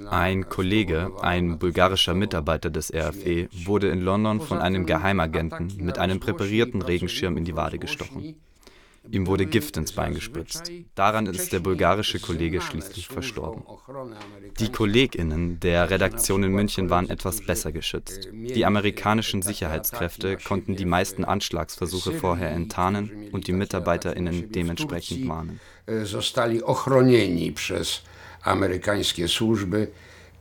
Ein 0.09 0.49
Kollege, 0.49 1.11
ein 1.21 1.59
bulgarischer 1.59 2.13
Mitarbeiter 2.13 2.69
des 2.69 2.93
RFE, 2.93 3.47
wurde 3.65 3.87
in 3.87 4.01
London 4.01 4.41
von 4.41 4.57
einem 4.57 4.85
Geheimagenten 4.85 5.77
mit 5.77 5.97
einem 5.97 6.19
präparierten 6.19 6.81
Regenschirm 6.81 7.37
in 7.37 7.45
die 7.45 7.55
Wade 7.55 7.79
gestochen. 7.79 8.35
Ihm 9.09 9.27
wurde 9.27 9.45
Gift 9.45 9.77
ins 9.77 9.93
Bein 9.93 10.13
gespritzt. 10.13 10.69
Daran 10.93 11.25
ist 11.25 11.53
der 11.53 11.59
bulgarische 11.59 12.19
Kollege 12.19 12.59
schließlich 12.59 13.07
verstorben. 13.07 13.63
Die 14.59 14.71
Kolleginnen 14.71 15.59
der 15.61 15.89
Redaktion 15.89 16.43
in 16.43 16.51
München 16.51 16.89
waren 16.89 17.09
etwas 17.09 17.41
besser 17.41 17.71
geschützt. 17.71 18.27
Die 18.33 18.65
amerikanischen 18.65 19.41
Sicherheitskräfte 19.41 20.35
konnten 20.35 20.75
die 20.75 20.85
meisten 20.85 21.23
Anschlagsversuche 21.23 22.11
vorher 22.11 22.51
enttarnen 22.51 23.29
und 23.31 23.47
die 23.47 23.53
Mitarbeiterinnen 23.53 24.51
dementsprechend 24.51 25.23
mahnen. 25.23 25.61
Amerykańskie 28.49 29.27
służby 29.27 29.87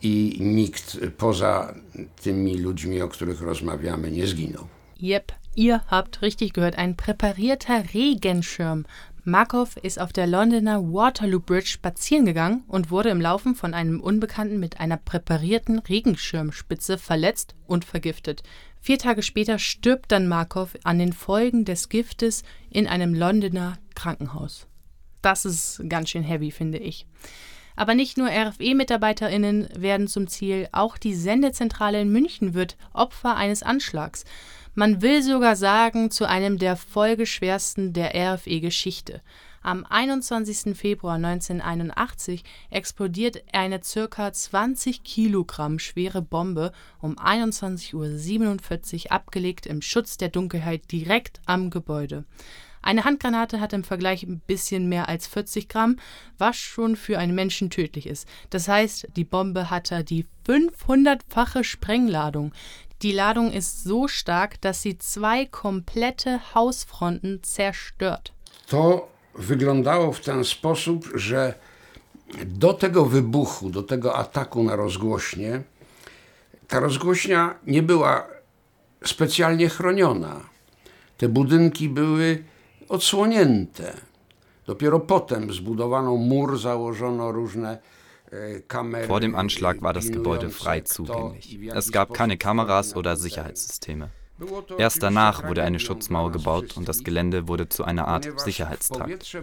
i 0.03 0.37
nikt 0.41 0.99
poza 1.19 1.75
tymi 2.23 2.59
ludźmi, 2.59 3.03
o 3.03 3.09
których 3.09 3.41
rozmawiamy, 3.41 4.11
nie 4.11 4.27
zginął. 4.27 4.67
Yep, 5.03 5.33
ihr 5.57 5.81
habt 5.87 6.23
richtig 6.23 6.53
gehört, 6.53 6.79
ein 6.79 6.97
präparierter 6.97 7.85
Regenschirm. 7.95 8.85
Markov 9.25 9.77
ist 9.77 10.00
auf 10.00 10.12
der 10.12 10.27
Londoner 10.27 10.81
Waterloo 10.81 11.41
Bridge 11.41 11.67
spazieren 11.67 12.25
gegangen 12.25 12.65
und 12.67 12.91
wurde 12.91 13.11
im 13.11 13.21
Laufen 13.21 13.55
von 13.55 13.75
einem 13.75 14.00
Unbekannten 14.00 14.59
mit 14.59 14.81
einer 14.81 14.97
präparierten 14.97 15.81
Regenschirmspitze 15.81 16.97
verletzt 16.97 17.55
und 17.67 17.85
vergiftet. 17.85 18.43
Vier 18.81 18.99
Tage 18.99 19.23
später 19.23 19.59
stirbt 19.59 20.12
dann 20.12 20.29
Markov 20.29 20.77
an 20.85 20.99
den 20.99 21.12
Folgen 21.12 21.65
des 21.65 21.88
Giftes 21.88 22.43
in 22.71 22.87
einem 22.87 23.15
Londoner 23.15 23.79
Krankenhaus. 23.95 24.67
Das 25.21 25.45
ist 25.45 25.83
ganz 25.88 26.11
schön 26.11 26.23
heavy, 26.23 26.50
finde 26.50 26.79
ich. 26.79 27.07
Aber 27.78 27.94
nicht 27.94 28.18
nur 28.18 28.26
RFE-MitarbeiterInnen 28.28 29.68
werden 29.80 30.08
zum 30.08 30.26
Ziel, 30.26 30.68
auch 30.73 30.99
die 30.99 31.14
Sendezentrale 31.14 32.00
in 32.00 32.11
München 32.11 32.52
wird 32.52 32.76
Opfer 32.92 33.37
eines 33.37 33.62
Anschlags. 33.62 34.25
Man 34.75 35.00
will 35.00 35.23
sogar 35.23 35.54
sagen, 35.54 36.11
zu 36.11 36.28
einem 36.28 36.58
der 36.58 36.75
folgeschwersten 36.75 37.92
der 37.92 38.35
RFE-Geschichte. 38.35 39.23
Am 39.62 39.87
21. 39.88 40.76
Februar 40.76 41.14
1981 41.14 42.42
explodiert 42.70 43.44
eine 43.52 43.78
ca. 43.78 44.32
20 44.32 45.04
Kilogramm 45.04 45.78
schwere 45.78 46.20
Bombe 46.20 46.73
um 47.00 47.16
21.47 47.16 49.04
Uhr 49.04 49.12
abgelegt 49.12 49.66
im 49.66 49.82
Schutz 49.82 50.16
der 50.16 50.30
Dunkelheit 50.30 50.90
direkt 50.90 51.40
am 51.47 51.70
Gebäude. 51.70 52.25
Eine 52.82 53.04
Handgranate 53.04 53.61
hat 53.61 53.73
im 53.73 53.85
Vergleich 53.85 54.23
ein 54.23 54.40
bisschen 54.47 54.88
mehr 54.88 55.08
als 55.08 55.26
40 55.26 55.68
Gramm, 55.68 55.97
was 56.38 56.56
schon 56.56 56.97
für 56.97 57.18
einen 57.18 57.35
Menschen 57.35 57.70
tödlich 57.70 58.06
ist. 58.06 58.28
Das 58.50 58.68
heißt, 58.68 59.08
die 59.16 59.25
Bombe 59.25 59.70
hatte 59.70 60.04
die 60.04 60.26
500-fache 60.47 61.64
Sprengladung. 61.64 62.52
Die 63.02 63.12
Ladung 63.12 63.52
ist 63.52 63.85
so 63.85 64.08
stark, 64.08 64.61
dass 64.61 64.82
sie 64.82 64.99
zwei 64.99 65.47
komplette 65.47 66.40
Hausfronten 66.54 67.40
zerstört. 67.42 68.32
To 68.66 69.08
wyglądało 69.35 70.12
w 70.12 70.20
ten 70.20 70.44
sposób, 70.44 71.08
że 71.14 71.54
do 72.47 72.73
tego 72.73 73.06
wybuchu, 73.06 73.70
do 73.70 73.82
tego 73.82 74.16
ataku 74.16 74.62
na 74.62 74.76
rozgłośnie 74.76 75.62
ta 76.68 76.80
rozgłośnia 76.80 77.54
nie 77.66 77.82
była 77.82 78.26
specjalnie 79.04 79.68
chroniona. 79.68 80.40
Te 81.16 81.28
budynki 81.28 81.88
były 81.88 82.44
odsłonięte. 82.88 83.95
Dopiero 84.66 85.00
potem 85.00 85.52
zbudowano 85.52 86.16
mur, 86.16 86.59
założono 86.59 87.33
różne 87.33 87.78
e, 88.33 89.07
Vor 89.07 89.21
dem 89.21 89.35
Anschlag 89.35 89.80
war 89.80 89.95
das 89.95 90.11
Gebäude 90.11 90.50
frei 90.50 90.83
zugänglich. 90.83 91.59
Es 91.75 91.90
gab 91.90 92.12
keine 92.12 92.37
Kameras 92.37 92.97
oder 92.97 93.16
Sicherheitssysteme. 93.16 94.09
Erst 94.78 95.02
danach 95.02 95.49
wurde 95.49 95.64
eine 95.64 95.80
Schutzmauer 95.80 96.30
gebaut 96.30 96.76
und 96.76 96.88
das 96.88 97.02
Gelände 97.02 97.49
wurde 97.49 97.68
zu 97.68 97.85
einer 97.85 98.07
Art 98.07 98.40
Sicherheitstrakt. 98.40 99.37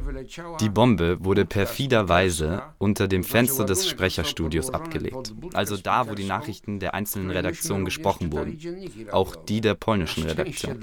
Die 0.61 0.69
Bombe 0.69 1.17
wurde 1.19 1.45
perfiderweise 1.45 2.63
unter 2.77 3.07
dem 3.07 3.23
Fenster 3.23 3.65
des 3.65 3.89
Sprecherstudios 3.89 4.69
abgelegt, 4.69 5.33
also 5.53 5.75
da, 5.75 6.07
wo 6.07 6.15
die 6.15 6.23
Nachrichten 6.23 6.79
der 6.79 6.93
einzelnen 6.93 7.31
Redaktionen 7.31 7.83
gesprochen 7.83 8.31
wurden, 8.31 8.57
auch 9.11 9.35
die 9.35 9.59
der 9.59 9.75
polnischen 9.75 10.23
Redaktion. 10.23 10.79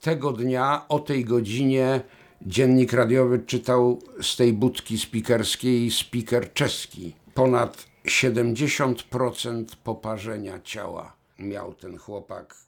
Tego 0.00 0.32
dnia 0.32 0.84
o 0.88 0.98
tej 0.98 1.24
godzinie 1.24 2.00
dziennik 2.42 2.92
radiowy 2.92 3.38
czytał 3.38 4.02
z 4.22 4.36
tej 4.36 4.52
budki 4.52 4.98
spikerskiej 4.98 5.90
spiker 5.90 6.52
czeski. 6.52 7.14
Ponad 7.34 7.86
70% 8.04 9.64
poparzenia 9.84 10.60
ciała 10.60 11.16
miał 11.38 11.74
ten 11.74 11.98
chłopak 11.98 12.67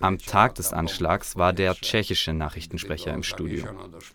Am 0.00 0.18
Tag 0.18 0.54
des 0.54 0.72
Anschlags 0.72 1.36
war 1.36 1.52
der 1.52 1.74
tschechische 1.74 2.32
Nachrichtensprecher 2.32 3.12
im 3.12 3.22
Studio. 3.22 3.64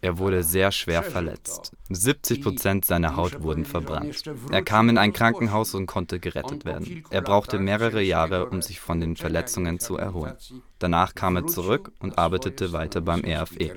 Er 0.01 0.17
wurde 0.17 0.43
sehr 0.43 0.71
schwer 0.71 1.03
verletzt. 1.03 1.71
70 1.89 2.41
Prozent 2.41 2.85
seiner 2.85 3.15
Haut 3.15 3.41
wurden 3.43 3.65
verbrannt. 3.65 4.23
Er 4.51 4.63
kam 4.63 4.89
in 4.89 4.97
ein 4.97 5.13
Krankenhaus 5.13 5.73
und 5.75 5.85
konnte 5.85 6.19
gerettet 6.19 6.65
werden. 6.65 7.03
Er 7.09 7.21
brauchte 7.21 7.59
mehrere 7.59 8.01
Jahre, 8.01 8.49
um 8.49 8.61
sich 8.61 8.79
von 8.79 8.99
den 8.99 9.15
Verletzungen 9.15 9.79
zu 9.79 9.97
erholen. 9.97 10.35
Danach 10.79 11.15
kam 11.15 11.35
er 11.35 11.47
zurück 11.47 11.91
und 11.99 12.17
arbeitete 12.17 12.71
weiter 12.73 13.01
beim 13.01 13.23
RFE. 13.25 13.75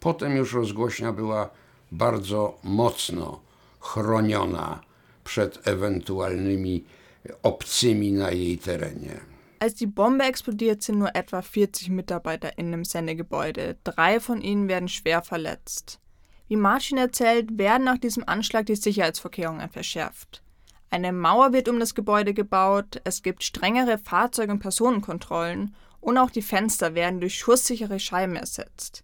Potem 0.00 0.36
już 0.36 0.52
rozgłośnia 0.52 1.12
była 1.12 1.50
bardzo 1.92 2.58
mocno 2.62 3.40
chroniona 3.80 4.80
przed 5.24 5.68
ewentualnymi 5.68 6.84
obcymi 7.42 8.10
na 8.10 8.30
jej 8.30 8.56
terenie. 8.56 9.20
Als 9.58 9.74
die 9.74 9.86
Bombe 9.86 10.24
explodiert, 10.24 10.82
sind 10.82 10.98
nur 10.98 11.14
etwa 11.14 11.40
40 11.40 11.88
MitarbeiterInnen 11.88 12.74
im 12.74 12.84
Sendegebäude. 12.84 13.76
Drei 13.84 14.20
von 14.20 14.42
ihnen 14.42 14.68
werden 14.68 14.88
schwer 14.88 15.22
verletzt. 15.22 15.98
Wie 16.48 16.56
Martin 16.56 16.98
erzählt, 16.98 17.58
werden 17.58 17.84
nach 17.84 17.98
diesem 17.98 18.22
Anschlag 18.28 18.66
die 18.66 18.76
Sicherheitsvorkehrungen 18.76 19.68
verschärft. 19.70 20.42
Eine 20.90 21.12
Mauer 21.12 21.52
wird 21.52 21.68
um 21.68 21.80
das 21.80 21.94
Gebäude 21.94 22.32
gebaut, 22.34 23.00
es 23.04 23.22
gibt 23.22 23.42
strengere 23.42 23.98
Fahrzeug- 23.98 24.50
und 24.50 24.60
Personenkontrollen 24.60 25.74
und 26.00 26.18
auch 26.18 26.30
die 26.30 26.42
Fenster 26.42 26.94
werden 26.94 27.20
durch 27.20 27.36
schusssichere 27.36 27.98
Scheiben 27.98 28.36
ersetzt. 28.36 29.02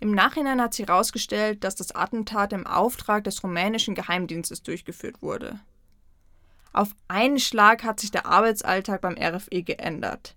Im 0.00 0.12
Nachhinein 0.12 0.60
hat 0.60 0.74
sich 0.74 0.86
herausgestellt, 0.86 1.64
dass 1.64 1.74
das 1.74 1.94
Attentat 1.94 2.52
im 2.52 2.66
Auftrag 2.66 3.24
des 3.24 3.42
rumänischen 3.42 3.96
Geheimdienstes 3.96 4.62
durchgeführt 4.62 5.22
wurde. 5.22 5.58
Auf 6.78 6.94
einen 7.08 7.40
Schlag 7.40 7.82
hat 7.82 7.98
sich 7.98 8.12
der 8.12 8.26
Arbeitsalltag 8.26 9.00
beim 9.00 9.16
RFE 9.18 9.64
geändert. 9.64 10.36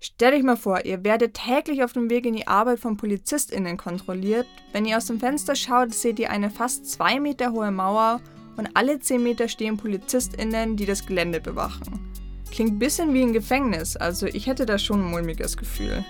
Stellt 0.00 0.34
euch 0.34 0.42
mal 0.42 0.56
vor, 0.56 0.84
ihr 0.84 1.04
werdet 1.04 1.34
täglich 1.34 1.84
auf 1.84 1.92
dem 1.92 2.10
Weg 2.10 2.26
in 2.26 2.34
die 2.34 2.48
Arbeit 2.48 2.80
von 2.80 2.96
PolizistInnen 2.96 3.76
kontrolliert. 3.76 4.48
Wenn 4.72 4.84
ihr 4.84 4.96
aus 4.96 5.06
dem 5.06 5.20
Fenster 5.20 5.54
schaut, 5.54 5.94
seht 5.94 6.18
ihr 6.18 6.30
eine 6.30 6.50
fast 6.50 6.90
zwei 6.90 7.20
Meter 7.20 7.52
hohe 7.52 7.70
Mauer 7.70 8.20
und 8.56 8.70
alle 8.74 8.98
zehn 8.98 9.22
Meter 9.22 9.46
stehen 9.46 9.76
PolizistInnen, 9.76 10.76
die 10.76 10.86
das 10.86 11.06
Gelände 11.06 11.40
bewachen. 11.40 12.00
Klingt 12.50 12.72
ein 12.72 12.78
bisschen 12.80 13.14
wie 13.14 13.22
ein 13.22 13.32
Gefängnis, 13.32 13.96
also 13.96 14.26
ich 14.26 14.48
hätte 14.48 14.66
da 14.66 14.76
schon 14.76 15.02
ein 15.02 15.10
mulmiges 15.12 15.56
Gefühl. 15.56 16.04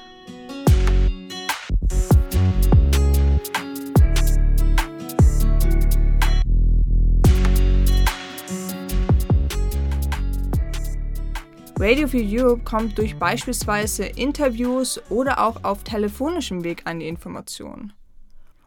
Radio 11.82 12.06
Free 12.08 12.28
Europe 12.28 12.62
kommt 12.62 12.99
durch 12.99 13.16
beispielsweise 13.16 14.04
Interviews 14.04 15.00
oder 15.08 15.43
auch 15.43 15.64
auf 15.64 15.82
telefonischem 15.82 16.62
Weg 16.62 16.82
an 16.84 17.00
die 17.00 17.08
Informationen. 17.08 17.95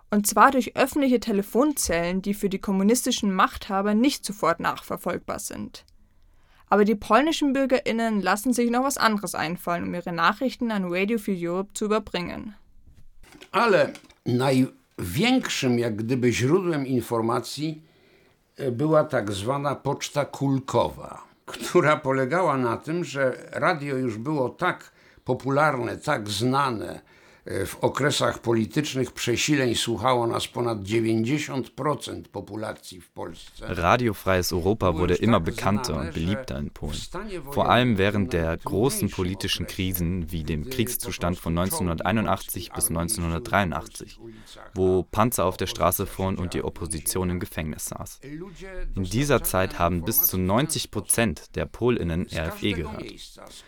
Und 0.10 0.26
zwar 0.26 0.50
durch 0.50 0.76
öffentliche 0.76 1.20
Telefonzellen, 1.20 2.24
die 2.24 2.34
für 2.34 2.50
die 2.50 2.58
kommunistischen 2.58 3.32
Machthaber 3.32 3.94
nicht 3.94 4.26
sofort 4.26 4.60
nachverfolgbar 4.60 5.38
sind. 5.38 5.86
Aber 6.70 6.86
die 6.86 6.96
polnischen 6.96 7.54
BürgerInnen 7.54 8.20
lassen 8.20 8.52
sich 8.52 8.72
noch 8.72 8.84
was 8.84 8.98
anderes 8.98 9.36
einfallen, 9.36 9.84
um 9.84 9.94
ihre 9.94 10.12
Nachrichten 10.12 10.72
an 10.72 10.86
Radio 10.88 11.20
Free 11.20 11.38
Europe 11.48 11.70
zu 11.76 11.86
überbringen. 11.86 12.56
Ale 13.52 13.94
największym 14.26 15.80
jak 15.80 15.96
gdyby 15.96 16.34
źródłem 16.34 16.88
informacji 16.88 17.84
e, 18.58 18.72
była 18.72 19.04
tak 19.04 19.32
zwana 19.32 19.76
poczta 19.76 20.26
kulkowa 20.26 21.33
która 21.46 21.98
polegała 21.98 22.58
na 22.58 22.78
tym, 22.78 23.04
że 23.04 23.50
radio 23.52 23.96
już 23.96 24.18
było 24.18 24.50
tak 24.50 24.92
popularne, 25.24 25.98
tak 25.98 26.30
znane, 26.30 27.02
w 27.46 27.76
okresach 27.82 28.40
politycznych 28.40 29.12
przesileń 29.12 29.76
słuchało 29.76 30.28
nas 30.28 30.48
ponad 30.48 30.80
90% 30.80 32.24
populacji 32.32 33.02
w 33.02 33.10
Polsce. 33.10 33.66
Radiofreies 33.68 34.54
Europa 34.54 34.92
wurde 34.92 35.16
immer 35.16 35.42
bekannter 35.42 35.98
und 35.98 36.14
beliebter 36.14 36.60
in 36.60 36.70
Polen. 36.70 37.00
Vor 37.52 37.70
allem 37.70 37.98
während 37.98 38.32
der 38.34 38.58
großen 38.58 39.10
politischen 39.10 39.68
Krisen 39.68 40.32
wie 40.32 40.44
dem 40.44 40.70
Kriegszustand 40.70 41.38
von 41.38 41.58
1981 41.58 42.72
bis 42.72 42.88
1983, 42.88 44.20
wo 44.74 45.04
Panzer 45.04 45.46
auf 45.46 45.58
der 45.58 45.68
Straße 45.68 46.06
fuhren 46.06 46.38
und 46.38 46.54
die 46.54 46.64
Opposition 46.64 47.30
im 47.30 47.40
Gefängnis 47.42 47.86
saß. 47.86 48.22
In 48.96 49.04
dieser 49.04 49.44
Zeit 49.44 49.80
haben 49.80 50.04
bis 50.04 50.24
zu 50.24 50.38
90 50.38 50.92
Prozent 50.92 51.56
der 51.56 51.66
Polinnen 51.66 52.28
RFE 52.34 52.72
gehört. 52.72 53.14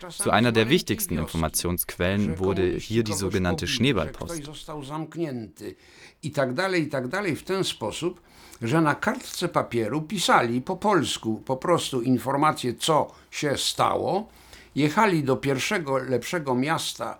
Zu 0.08 0.30
einer 0.30 0.52
der 0.52 0.70
wichtigsten 0.70 1.18
Informationsquellen 1.18 2.38
wurde 2.38 2.70
hier 2.70 3.04
die 3.04 3.12
sogenannte 3.12 3.65
czy 3.66 3.76
Schneeballpost. 3.76 4.44
został 4.44 4.84
zamknięty 4.84 5.74
i 6.22 6.30
tak 6.30 6.54
dalej, 6.54 6.82
i 6.82 6.88
tak 6.88 7.08
dalej 7.08 7.36
w 7.36 7.42
ten 7.42 7.64
sposób, 7.64 8.20
że 8.62 8.80
na 8.80 8.94
kartce 8.94 9.48
papieru 9.48 10.02
pisali 10.02 10.62
po 10.62 10.76
polsku 10.76 11.42
po 11.44 11.56
prostu 11.56 12.02
informacje, 12.02 12.74
co 12.74 13.10
się 13.30 13.56
stało, 13.56 14.28
jechali 14.74 15.24
do 15.24 15.36
pierwszego 15.36 15.98
lepszego 15.98 16.54
miasta 16.54 17.18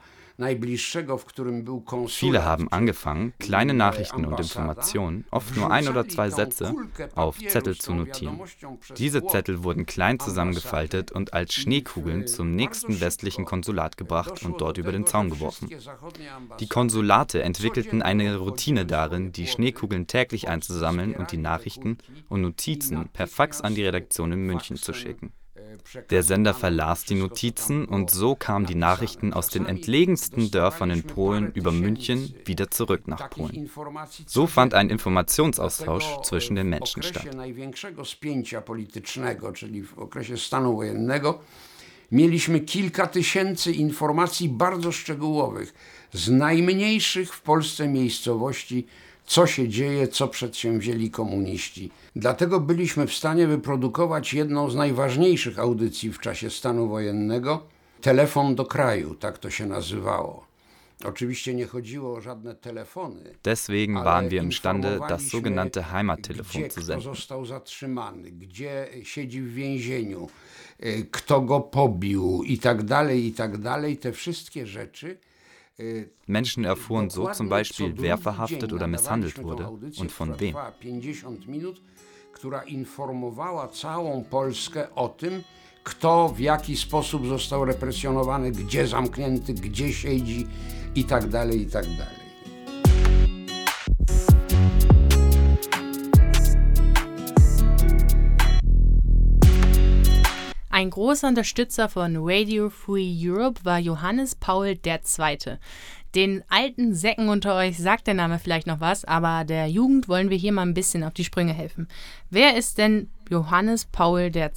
Viele 2.08 2.44
haben 2.44 2.70
angefangen, 2.70 3.32
kleine 3.38 3.72
Nachrichten 3.72 4.26
und 4.26 4.38
Informationen, 4.38 5.24
oft 5.30 5.56
nur 5.56 5.70
ein 5.70 5.88
oder 5.88 6.06
zwei 6.08 6.28
Sätze, 6.28 6.74
auf 7.14 7.38
Zettel 7.38 7.78
zu 7.78 7.94
notieren. 7.94 8.40
Diese 8.98 9.26
Zettel 9.26 9.64
wurden 9.64 9.86
klein 9.86 10.18
zusammengefaltet 10.18 11.10
und 11.10 11.32
als 11.32 11.54
Schneekugeln 11.54 12.26
zum 12.26 12.54
nächsten 12.54 13.00
westlichen 13.00 13.46
Konsulat 13.46 13.96
gebracht 13.96 14.44
und 14.44 14.60
dort 14.60 14.76
über 14.76 14.92
den 14.92 15.06
Zaun 15.06 15.30
geworfen. 15.30 15.70
Die 16.60 16.68
Konsulate 16.68 17.42
entwickelten 17.42 18.02
eine 18.02 18.36
Routine 18.36 18.84
darin, 18.84 19.32
die 19.32 19.46
Schneekugeln 19.46 20.06
täglich 20.06 20.48
einzusammeln 20.48 21.14
und 21.14 21.32
die 21.32 21.38
Nachrichten 21.38 21.96
und 22.28 22.42
Notizen 22.42 23.08
per 23.12 23.26
Fax 23.26 23.62
an 23.62 23.74
die 23.74 23.84
Redaktion 23.84 24.32
in 24.32 24.40
München 24.40 24.76
zu 24.76 24.92
schicken. 24.92 25.32
Der 26.10 26.22
Sender 26.22 26.54
verlas 26.54 27.04
die 27.04 27.14
Notizen 27.14 27.84
und 27.84 28.10
so 28.10 28.34
kamen 28.34 28.66
die 28.66 28.74
Nachrichten 28.74 29.32
aus 29.32 29.48
den 29.48 29.66
entlegensten 29.66 30.50
Dörfern 30.50 30.90
in 30.90 31.02
Polen 31.02 31.52
über 31.52 31.72
München 31.72 32.34
wieder 32.44 32.70
zurück 32.70 33.08
nach 33.08 33.30
Polen. 33.30 33.70
So 34.26 34.46
fand 34.46 34.74
ein 34.74 34.90
Informationsaustausch 34.90 36.22
zwischen 36.22 36.56
den 36.56 36.68
Menschen 36.68 37.02
statt. 37.02 37.26
Mieliśmy 42.10 42.60
kilka 42.60 43.06
tysięcy 43.06 43.72
informacji 43.72 44.48
bardzo 44.48 44.92
szczegółowych 44.92 45.74
z 46.12 46.28
najmniejszych 46.28 47.34
w 47.34 47.42
Polsce 47.42 47.88
miejscowości 47.88 48.86
co 49.26 49.46
się 49.46 49.68
dzieje, 49.68 50.08
co 50.08 50.28
przedsięwzięli 50.28 51.10
komuniści. 51.10 51.90
Dlatego 52.16 52.60
byliśmy 52.60 53.06
w 53.06 53.14
stanie 53.14 53.46
wyprodukować 53.46 54.34
jedną 54.34 54.70
z 54.70 54.74
najważniejszych 54.74 55.58
audycji 55.58 56.12
w 56.12 56.18
czasie 56.18 56.50
stanu 56.50 56.88
wojennego 56.88 57.62
Telefon 58.00 58.54
do 58.54 58.64
kraju, 58.64 59.14
tak 59.14 59.38
to 59.38 59.50
się 59.50 59.66
nazywało. 59.66 60.46
Oczywiście 61.04 61.54
nie 61.54 61.66
chodziło 61.66 62.16
o 62.16 62.20
żadne 62.20 62.54
telefony. 62.54 63.34
Deswegen 63.44 64.04
waren 64.04 64.28
wir 64.28 64.42
imstande, 64.42 64.98
das 65.08 65.28
sogenannte 65.28 65.82
Heimattelefon 65.82 66.62
zu 66.70 66.80
senden. 66.80 67.00
Kto 67.00 67.14
został 67.14 67.46
zatrzymany, 67.46 68.30
gdzie 68.30 68.88
siedzi 69.02 69.42
w 69.42 69.54
więzieniu, 69.54 70.28
y, 70.84 71.06
kto 71.10 71.40
go 71.40 71.60
pobił 71.60 72.42
i 72.42 72.58
tak 72.58 72.82
dalej, 72.82 73.26
i 73.26 73.32
tak 73.32 73.58
dalej. 73.58 73.96
Te 73.96 74.12
wszystkie 74.12 74.66
rzeczy 74.66 75.18
Menschen 76.26 76.64
erfuhren 76.64 77.10
so 77.10 77.30
zum 77.32 77.48
Beispiel, 77.48 77.94
wer 77.96 78.18
verhaftet 78.18 78.72
oder 78.72 78.86
misshandelt 78.86 79.42
wurde 79.42 79.68
und 80.00 80.12
von 80.12 80.34
wem. 80.40 80.54
która 82.32 82.62
informowała 82.62 83.68
całą 83.68 84.24
Polskę 84.24 84.94
o 84.94 85.08
tym, 85.08 85.42
kto 85.84 86.28
w 86.28 86.40
jaki 86.40 86.76
sposób 86.76 87.26
został 87.26 87.64
represjonowany, 87.64 88.52
gdzie 88.52 88.86
zamknięty, 88.86 89.54
gdzie 89.54 89.92
siedzi 89.92 90.46
i 90.94 91.04
tak 91.04 91.24
Ein 100.76 100.90
großer 100.90 101.28
Unterstützer 101.28 101.88
von 101.88 102.16
Radio 102.18 102.68
Free 102.68 103.10
Europe 103.18 103.64
war 103.64 103.78
Johannes 103.78 104.34
Paul 104.34 104.76
II. 104.84 105.56
Den 106.14 106.44
alten 106.50 106.94
Säcken 106.94 107.30
unter 107.30 107.56
euch 107.56 107.78
sagt 107.78 108.06
der 108.06 108.12
Name 108.12 108.38
vielleicht 108.38 108.66
noch 108.66 108.78
was, 108.78 109.06
aber 109.06 109.44
der 109.44 109.68
Jugend 109.68 110.06
wollen 110.06 110.28
wir 110.28 110.36
hier 110.36 110.52
mal 110.52 110.66
ein 110.66 110.74
bisschen 110.74 111.02
auf 111.02 111.14
die 111.14 111.24
Sprünge 111.24 111.54
helfen. 111.54 111.88
Wer 112.28 112.58
ist 112.58 112.76
denn 112.76 113.08
Johannes 113.30 113.86
Paul 113.86 114.30
II.? 114.36 114.50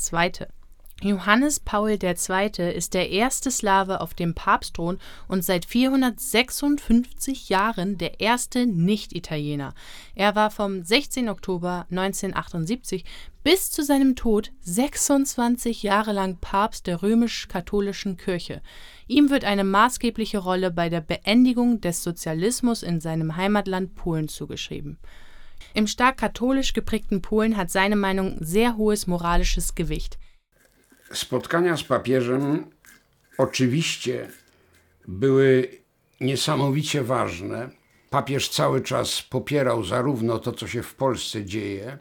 Johannes 1.02 1.62
Paul 1.62 1.92
II. 1.92 2.74
ist 2.76 2.94
der 2.94 3.10
erste 3.10 3.52
Slave 3.52 4.02
auf 4.02 4.14
dem 4.14 4.34
Papstthron 4.36 5.00
und 5.30 5.46
seit 5.46 5.64
456 5.64 7.48
Jahren 7.48 7.98
der 7.98 8.20
erste 8.20 8.66
Nicht-Italiener. 8.66 9.74
Er 10.14 10.36
war 10.36 10.52
vom 10.52 10.84
16. 10.84 11.30
Oktober 11.30 11.86
1978 11.90 13.06
bis 13.44 13.72
zu 13.72 13.82
seinem 13.82 14.18
Tod 14.18 14.52
26 14.60 15.84
Jahre 15.84 16.12
lang 16.12 16.38
Papst 16.42 16.86
der 16.86 17.02
römisch-katholischen 17.02 18.18
Kirche. 18.18 18.62
Ihm 19.08 19.30
wird 19.30 19.46
eine 19.46 19.64
maßgebliche 19.64 20.40
Rolle 20.40 20.70
bei 20.70 20.90
der 20.90 21.02
Beendigung 21.02 21.80
des 21.80 22.04
Sozialismus 22.04 22.84
in 22.84 23.00
seinem 23.00 23.38
Heimatland 23.38 23.96
Polen 23.96 24.28
zugeschrieben. 24.28 25.00
Im 25.74 25.88
stark 25.88 26.18
katholisch 26.18 26.74
geprägten 26.74 27.22
Polen 27.22 27.56
hat 27.56 27.72
seine 27.72 27.96
Meinung 27.96 28.36
sehr 28.42 28.76
hohes 28.76 29.08
moralisches 29.08 29.76
Gewicht. 29.76 30.18
Spotkania 31.14 31.78
z 31.78 31.84
papieżem 31.84 32.66
oczywiście 33.38 34.30
były 35.08 35.68
niesamowicie 36.22 37.04
ważne. 37.04 37.70
Papież 38.10 38.50
cały 38.50 38.82
czas 38.82 39.22
popierał 39.22 39.84
zarówno 39.84 40.40
to, 40.40 40.52
co 40.52 40.68
się 40.68 40.84
w 40.84 40.96
Polsce 40.96 41.46
dzieje, 41.46 41.98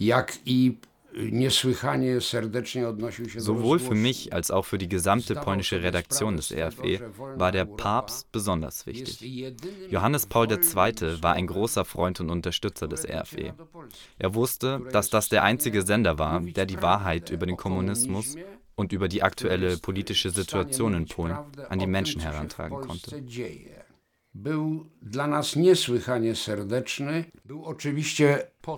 jak 0.00 0.38
i 0.46 0.78
Sowohl 3.36 3.78
für 3.78 3.94
mich 3.94 4.32
als 4.32 4.50
auch 4.50 4.64
für 4.64 4.78
die 4.78 4.88
gesamte 4.88 5.34
polnische 5.34 5.82
Redaktion 5.82 6.36
des 6.36 6.52
RFE 6.52 7.12
war 7.36 7.50
der 7.50 7.64
Papst 7.64 8.30
besonders 8.30 8.86
wichtig. 8.86 9.54
Johannes 9.90 10.26
Paul 10.26 10.50
II. 10.50 11.22
war 11.22 11.34
ein 11.34 11.46
großer 11.46 11.84
Freund 11.84 12.20
und 12.20 12.30
Unterstützer 12.30 12.88
des 12.88 13.06
RFE. 13.08 13.54
Er 14.18 14.34
wusste, 14.34 14.82
dass 14.92 15.08
das 15.10 15.28
der 15.28 15.44
einzige 15.44 15.82
Sender 15.82 16.18
war, 16.18 16.40
der 16.40 16.66
die 16.66 16.82
Wahrheit 16.82 17.30
über 17.30 17.46
den 17.46 17.56
Kommunismus 17.56 18.36
und 18.76 18.92
über 18.92 19.08
die 19.08 19.22
aktuelle 19.22 19.78
politische 19.78 20.30
Situation 20.30 20.94
in 20.94 21.06
Polen 21.06 21.36
an 21.68 21.78
die 21.78 21.86
Menschen 21.86 22.20
herantragen 22.20 22.80
konnte. 22.80 23.22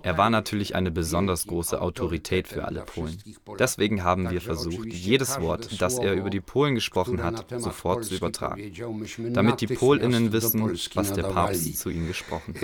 Er 0.02 0.18
war 0.18 0.30
natürlich 0.30 0.74
eine 0.74 0.90
besonders 0.90 1.46
große 1.46 1.80
Autorität 1.80 2.48
für 2.48 2.64
alle 2.64 2.82
Polen. 2.82 3.18
Deswegen 3.58 4.04
haben 4.04 4.30
wir 4.30 4.40
versucht, 4.40 4.92
jedes 4.92 5.40
Wort, 5.40 5.80
das 5.80 5.98
er 5.98 6.14
über 6.14 6.30
die 6.30 6.40
Polen 6.40 6.74
gesprochen 6.76 7.22
hat, 7.22 7.46
sofort 7.60 8.04
zu 8.04 8.14
übertragen, 8.14 8.72
damit 9.34 9.60
die 9.60 9.66
Polinnen 9.66 10.32
wissen, 10.32 10.62
was 10.94 11.12
der 11.12 11.24
Papst 11.24 11.78
zu 11.78 11.90
ihnen 11.90 12.06
gesprochen 12.06 12.54
hat. 12.54 12.62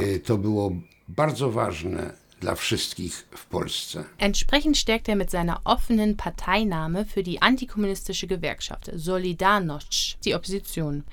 Dla 2.41 2.55
wszystkich 2.55 3.27
w 3.31 3.47
Polsce. 3.47 4.05
Entsprechend 4.19 4.77
stärkt 4.77 5.09
er 5.09 5.17
mit 5.17 5.31
seiner 5.31 5.61
offenen 5.65 6.17
Parteinahme 6.17 7.07
für 7.07 7.23
die 7.23 7.41
antikommunistische 7.41 8.27
Gewerkschaft 8.27 8.91
Solidarność 8.93 10.19
die 10.25 10.35
Opposition. 10.35 11.05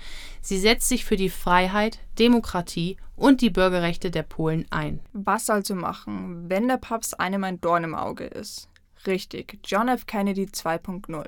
Sie 0.41 0.59
setzt 0.59 0.89
sich 0.89 1.05
für 1.05 1.15
die 1.15 1.29
Freiheit, 1.29 1.99
Demokratie 2.19 2.97
und 3.15 3.41
die 3.41 3.49
Bürgerrechte 3.49 4.11
der 4.11 4.23
Polen 4.23 4.65
ein. 4.69 4.99
Was 5.13 5.49
also 5.49 5.75
machen, 5.75 6.49
wenn 6.49 6.67
der 6.67 6.77
Papst 6.77 7.19
einem 7.19 7.43
ein 7.43 7.61
Dorn 7.61 7.85
im 7.85 7.95
Auge 7.95 8.25
ist? 8.25 8.67
Richtig, 9.07 9.59
John 9.65 9.87
F. 9.87 10.05
Kennedy 10.05 10.45
2.0. 10.45 11.25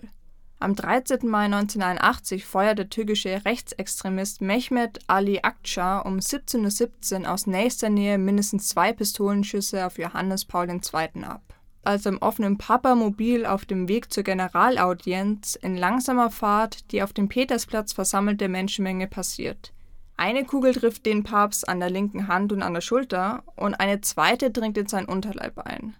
Am 0.57 0.73
13. 0.73 1.27
Mai 1.27 1.45
1981 1.45 2.45
feuert 2.45 2.79
der 2.79 2.89
türkische 2.89 3.43
Rechtsextremist 3.43 4.41
Mehmet 4.41 4.99
Ali 5.07 5.41
Akça 5.41 5.99
um 5.99 6.17
17.17 6.17 7.21
Uhr 7.21 7.31
aus 7.31 7.45
nächster 7.45 7.89
Nähe 7.89 8.17
mindestens 8.17 8.69
zwei 8.69 8.93
Pistolenschüsse 8.93 9.85
auf 9.85 9.97
Johannes 9.97 10.45
Paul 10.45 10.69
II. 10.69 11.23
ab. 11.23 11.41
Als 11.83 12.05
im 12.05 12.19
offenen 12.19 12.57
Papamobil 12.57 13.45
auf 13.45 13.65
dem 13.65 13.89
Weg 13.89 14.11
zur 14.13 14.23
Generalaudienz 14.23 15.55
in 15.55 15.75
langsamer 15.75 16.31
Fahrt 16.31 16.91
die 16.91 17.03
auf 17.03 17.11
dem 17.11 17.27
Petersplatz 17.27 17.91
versammelte 17.91 18.47
Menschenmenge 18.47 19.07
passiert. 19.07 19.73
Eine 20.17 20.45
Kugel 20.45 20.73
trifft 20.73 21.05
den 21.05 21.23
Papst 21.23 21.67
an 21.67 21.81
der 21.81 21.89
linken 21.89 22.29
Hand 22.29 22.53
und 22.53 22.63
an 22.63 22.73
der 22.73 22.81
Schulter 22.81 23.43
und 23.57 23.75
eine 23.75 23.99
zweite 23.99 24.49
dringt 24.51 24.77
in 24.77 24.87
sein 24.87 25.05
Unterleib 25.05 25.59
ein. 25.59 25.95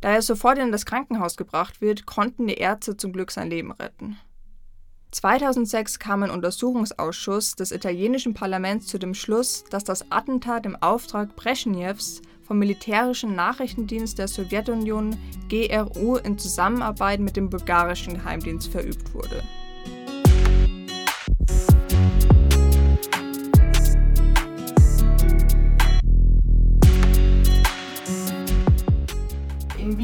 Da 0.00 0.10
er 0.10 0.22
sofort 0.22 0.58
in 0.58 0.72
das 0.72 0.86
Krankenhaus 0.86 1.36
gebracht 1.36 1.80
wird, 1.80 2.06
konnten 2.06 2.46
die 2.46 2.54
Ärzte 2.54 2.96
zum 2.96 3.12
Glück 3.12 3.30
sein 3.30 3.50
Leben 3.50 3.72
retten. 3.72 4.16
2006 5.10 5.98
kam 5.98 6.22
ein 6.22 6.30
Untersuchungsausschuss 6.30 7.56
des 7.56 7.72
italienischen 7.72 8.32
Parlaments 8.32 8.86
zu 8.86 8.98
dem 8.98 9.14
Schluss, 9.14 9.64
dass 9.64 9.82
das 9.82 10.10
Attentat 10.12 10.66
im 10.66 10.76
Auftrag 10.76 11.34
Brezhnevs 11.34 12.22
vom 12.42 12.58
militärischen 12.58 13.34
Nachrichtendienst 13.34 14.18
der 14.18 14.28
Sowjetunion 14.28 15.16
GRU 15.48 16.16
in 16.16 16.38
Zusammenarbeit 16.38 17.20
mit 17.20 17.36
dem 17.36 17.50
bulgarischen 17.50 18.14
Geheimdienst 18.14 18.68
verübt 18.68 19.12
wurde. 19.12 19.42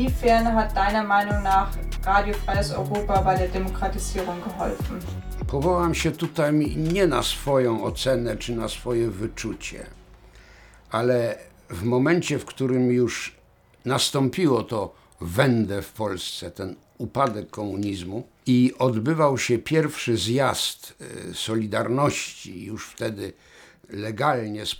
Inwiefern 0.07 0.47
hat 0.55 0.77
deiner 0.77 1.03
Meinung 1.03 1.42
nach 1.42 1.69
Radio 2.05 2.35
Freies 2.35 2.71
Europa 2.71 3.21
bei 3.23 3.37
der 3.37 3.49
Demokratisierung 3.49 4.40
geholfen? 4.45 5.01
Powołam 5.47 5.95
się 5.95 6.11
tutaj 6.11 6.53
nie 6.77 7.07
na 7.07 7.23
swoją 7.23 7.85
ocenę 7.85 8.37
czy 8.37 8.57
na 8.57 8.69
swoje 8.69 9.11
wyczucie, 9.11 9.87
ale 10.90 11.38
w 11.71 11.83
momencie, 11.83 12.38
w 12.38 12.45
którym 12.45 12.92
już 12.92 13.37
nastąpiło 13.85 14.62
to 14.62 14.95
wędę 15.21 15.83
w 15.83 15.92
Polsce, 15.92 16.51
ten 16.51 16.77
upadek 16.99 17.51
komunizmu 17.51 18.27
i 18.47 18.73
odbywał 18.79 19.38
się 19.38 19.59
pierwszy 19.59 20.16
zjazd 20.16 20.95
y, 21.31 21.35
Solidarności, 21.35 22.64
już 22.64 22.87
wtedy 22.87 23.33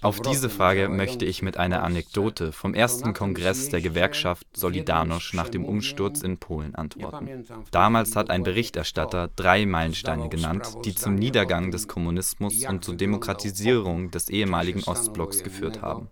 Auf 0.03 0.21
diese 0.21 0.51
Frage 0.51 0.89
möchte 0.89 1.25
ich 1.25 1.41
mit 1.41 1.57
einer 1.57 1.85
Anekdote 1.85 2.51
vom 2.53 2.75
ersten 2.75 3.13
Kongress 3.13 3.69
der 3.69 3.81
Gewerkschaft 3.81 4.47
Solidarność 4.57 5.35
nach 5.37 5.49
dem 5.49 5.65
Umsturz 5.65 6.23
in 6.23 6.39
Polen 6.39 6.75
antworten. 6.75 7.45
Damals 7.71 8.17
hat 8.17 8.31
ein 8.31 8.43
Berichterstatter 8.43 9.29
drei 9.37 9.65
Meilensteine 9.65 10.29
genannt, 10.29 10.67
die 10.85 10.95
zum 10.95 11.15
Niedergang 11.15 11.71
des 11.71 11.87
Kommunismus 11.87 12.65
und 12.69 12.85
zur 12.85 12.97
Demokratisierung 12.97 14.11
des 14.11 14.29
ehemaligen 14.29 14.83
Ostblocks 14.85 15.43
geführt 15.43 15.83
haben. 15.83 16.09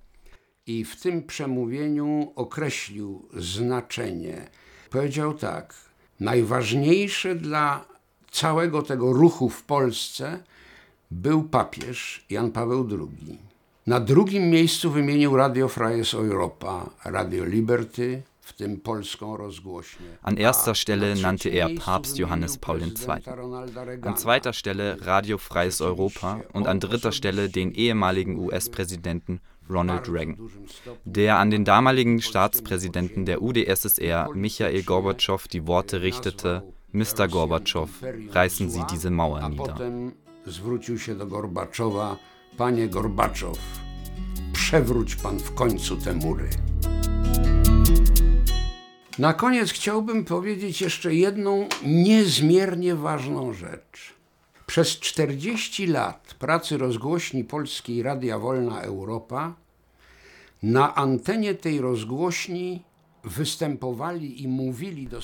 I 0.67 0.85
w 0.85 1.01
tym 1.01 1.23
przemówieniu 1.27 2.33
określił 2.37 3.29
znaczenie. 3.33 4.49
Powiedział 4.91 5.35
tak: 5.35 5.75
Najważniejsze 6.21 7.35
dla 7.35 7.85
całego 8.31 8.83
tego 8.83 9.13
ruchu 9.13 9.49
w 9.49 9.63
Polsce 9.63 10.43
był 11.15 11.43
papież 11.43 12.25
Jan 12.31 12.51
Paweł 12.51 12.89
II. 12.91 13.39
Na 13.87 14.01
drugim 14.01 14.51
miejscu 14.51 14.91
wymienił 14.91 15.37
Radio 15.37 15.69
Freies 15.69 16.15
Europa, 16.15 16.91
Radio 17.05 17.45
Liberty. 17.45 18.23
An 20.23 20.37
erster 20.37 20.75
Stelle 20.77 21.15
nannte 21.15 21.49
er 21.49 21.71
Papst 21.75 22.19
Johannes 22.19 22.59
Paul 22.59 22.83
II. 22.83 22.93
An 24.03 24.17
zweiter 24.17 24.53
Stelle 24.53 24.99
Radio 25.01 25.39
Freies 25.39 25.81
Europa 25.81 26.41
und 26.53 26.67
an 26.67 26.79
dritter 26.79 27.11
Stelle 27.13 27.49
den 27.49 27.73
ehemaligen 27.73 28.39
US-Präsidenten 28.39 29.41
Ronald 29.71 30.09
Reagan, 30.09 30.37
der 31.05 31.39
an 31.39 31.51
den 31.51 31.65
damaligen 31.65 32.21
Staatspräsidenten 32.21 33.25
der 33.25 33.41
UdSSR 33.43 34.29
Michael 34.35 34.83
Gorbatschow 34.83 35.49
die 35.49 35.67
Worte 35.67 36.03
richtete, 36.03 36.63
Mr. 36.93 37.29
Gorbatschow, 37.29 37.89
reißen 38.31 38.69
Sie 38.71 38.83
diese 38.91 39.11
Mauer 39.11 39.49
nieder. 39.49 40.13
Zwrócił 40.47 40.99
się 40.99 41.15
do 41.15 41.27
Gorbaczowa: 41.27 42.17
Panie 42.57 42.89
Gorbaczow, 42.89 43.59
przewróć 44.53 45.17
pan 45.17 45.39
w 45.39 45.55
końcu 45.55 45.97
te 45.97 46.15
mury. 46.15 46.49
Na 49.19 49.33
koniec 49.35 49.73
chciałbym 49.73 50.25
powiedzieć 50.25 50.81
jeszcze 50.81 51.15
jedną 51.15 51.69
niezmiernie 51.85 52.95
ważną 52.95 53.53
rzecz. 53.53 54.15
Przez 54.67 54.89
40 54.89 55.87
lat 55.87 56.35
pracy 56.39 56.79
rozgłośni 56.79 57.45
polskiej 57.45 58.03
Radia 58.03 58.39
Wolna 58.39 58.81
Europa 58.81 59.55
na 60.63 60.95
antenie 60.95 61.55
tej 61.55 61.81
rozgłośni 61.81 62.83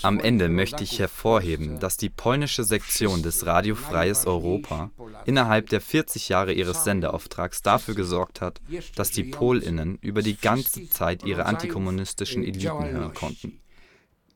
Am 0.03 0.21
Ende 0.21 0.49
möchte 0.49 0.83
ich 0.85 0.99
hervorheben, 0.99 1.79
dass 1.81 1.97
die 1.97 2.09
polnische 2.09 2.65
Sektion 2.65 3.23
des 3.23 3.45
Radio 3.45 3.75
Freies 3.75 4.27
Europa 4.27 4.91
innerhalb 5.27 5.69
der 5.69 5.81
40 5.81 6.29
Jahre 6.31 6.53
ihres 6.53 6.85
Sendeauftrags 6.85 7.61
dafür 7.63 7.95
gesorgt 7.95 8.41
hat, 8.41 8.61
dass 8.97 9.11
die 9.11 9.25
Polinnen 9.25 9.99
über 10.01 10.23
die 10.23 10.37
ganze 10.37 10.89
Zeit 10.89 11.25
ihre 11.25 11.45
antikommunistischen 11.45 12.43
Eliten 12.43 12.85
hören 12.85 13.15
konnten. 13.15 13.61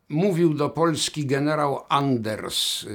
Mówił 0.08 0.54
do 0.54 0.68
Polski 0.68 1.26
generał 1.26 1.84
Anders, 1.88 2.86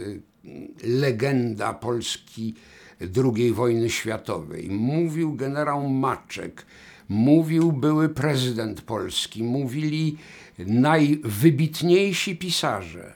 legenda 0.84 1.74
Polski 1.74 2.54
II 3.02 3.52
wojny 3.54 3.90
światowej. 3.90 4.70
Mówił 4.70 5.36
generał 5.36 5.90
Maczek, 5.90 6.66
mówił 7.08 7.72
były 7.72 8.10
prezydent 8.10 8.82
Polski, 8.82 9.44
mówili 9.44 10.18
najwybitniejsi 10.66 12.36
pisarze 12.36 13.14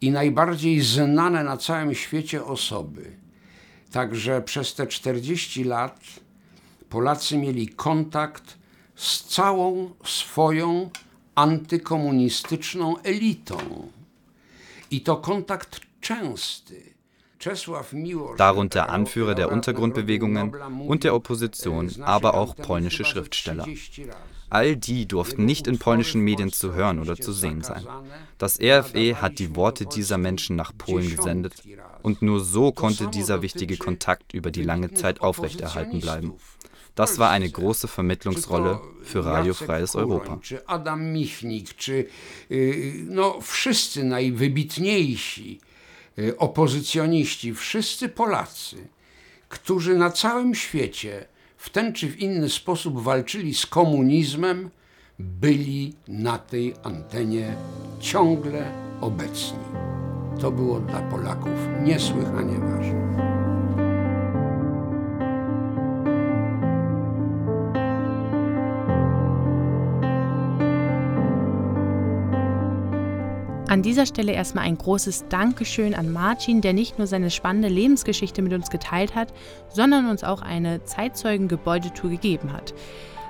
i 0.00 0.10
najbardziej 0.10 0.80
znane 0.80 1.44
na 1.44 1.56
całym 1.56 1.94
świecie 1.94 2.44
osoby. 2.44 3.12
Także 3.90 4.42
przez 4.42 4.74
te 4.74 4.86
40 4.86 5.64
lat 5.64 6.00
Polacy 6.88 7.38
mieli 7.38 7.68
kontakt 7.68 8.58
z 8.96 9.24
całą 9.24 9.90
swoją 10.04 10.90
antykomunistyczną 11.34 12.98
elitą. 12.98 13.56
I 14.90 15.00
to 15.00 15.16
kontakt 15.16 15.80
częsty. 16.00 16.82
darunter 18.36 18.90
Anführer 18.90 19.34
der 19.34 19.52
Untergrundbewegungen 19.52 20.52
und 20.88 21.04
der 21.04 21.14
Opposition, 21.14 21.88
aber 22.02 22.34
auch 22.34 22.56
polnische 22.56 23.04
Schriftsteller. 23.04 23.64
All 24.50 24.76
die 24.76 25.06
durften 25.06 25.44
nicht 25.44 25.66
in 25.66 25.78
polnischen 25.78 26.22
Medien 26.22 26.52
zu 26.52 26.72
hören 26.72 26.98
oder 26.98 27.16
zu 27.16 27.32
sehen 27.32 27.62
sein. 27.62 27.86
Das 28.38 28.58
RFE 28.60 29.20
hat 29.20 29.38
die 29.38 29.54
Worte 29.56 29.86
dieser 29.86 30.18
Menschen 30.18 30.56
nach 30.56 30.72
Polen 30.76 31.14
gesendet 31.14 31.54
und 32.02 32.22
nur 32.22 32.40
so 32.40 32.72
konnte 32.72 33.08
dieser 33.08 33.42
wichtige 33.42 33.76
Kontakt 33.76 34.32
über 34.32 34.50
die 34.50 34.62
lange 34.62 34.94
Zeit 34.94 35.20
aufrechterhalten 35.20 36.00
bleiben. 36.00 36.34
Das 36.94 37.18
war 37.18 37.30
eine 37.30 37.48
große 37.48 37.86
Vermittlungsrolle 37.86 38.80
für 39.04 39.24
Radio 39.24 39.54
Freies 39.54 39.94
Europa. 39.94 40.40
Adam 40.66 41.12
Michnik, 41.12 41.76
czy 41.76 42.08
no, 43.06 43.40
wszyscy 43.40 44.04
najwybitniejsi 44.04 45.60
opozycjoniści, 46.38 47.54
wszyscy 47.54 48.08
Polacy, 48.08 48.76
którzy 49.48 49.94
na 49.96 50.10
całym 50.10 50.54
świecie 50.54 51.26
w 51.58 51.70
ten 51.70 51.92
czy 51.92 52.08
w 52.08 52.18
inny 52.18 52.48
sposób 52.48 53.02
walczyli 53.02 53.54
z 53.54 53.66
komunizmem, 53.66 54.70
byli 55.18 55.94
na 56.08 56.38
tej 56.38 56.74
antenie 56.82 57.56
ciągle 58.00 58.72
obecni. 59.00 59.58
To 60.40 60.50
było 60.50 60.80
dla 60.80 61.02
Polaków 61.02 61.58
niesłychanie 61.82 62.58
ważne. 62.58 63.47
An 73.68 73.82
dieser 73.82 74.06
Stelle 74.06 74.32
erstmal 74.32 74.64
ein 74.64 74.78
großes 74.78 75.26
Dankeschön 75.28 75.94
an 75.94 76.10
Martin, 76.10 76.62
der 76.62 76.72
nicht 76.72 76.96
nur 76.96 77.06
seine 77.06 77.30
spannende 77.30 77.68
Lebensgeschichte 77.68 78.40
mit 78.40 78.54
uns 78.54 78.70
geteilt 78.70 79.14
hat, 79.14 79.34
sondern 79.68 80.08
uns 80.08 80.24
auch 80.24 80.40
eine 80.40 80.84
Zeitzeugen-Gebäudetour 80.84 82.08
gegeben 82.08 82.54
hat. 82.54 82.72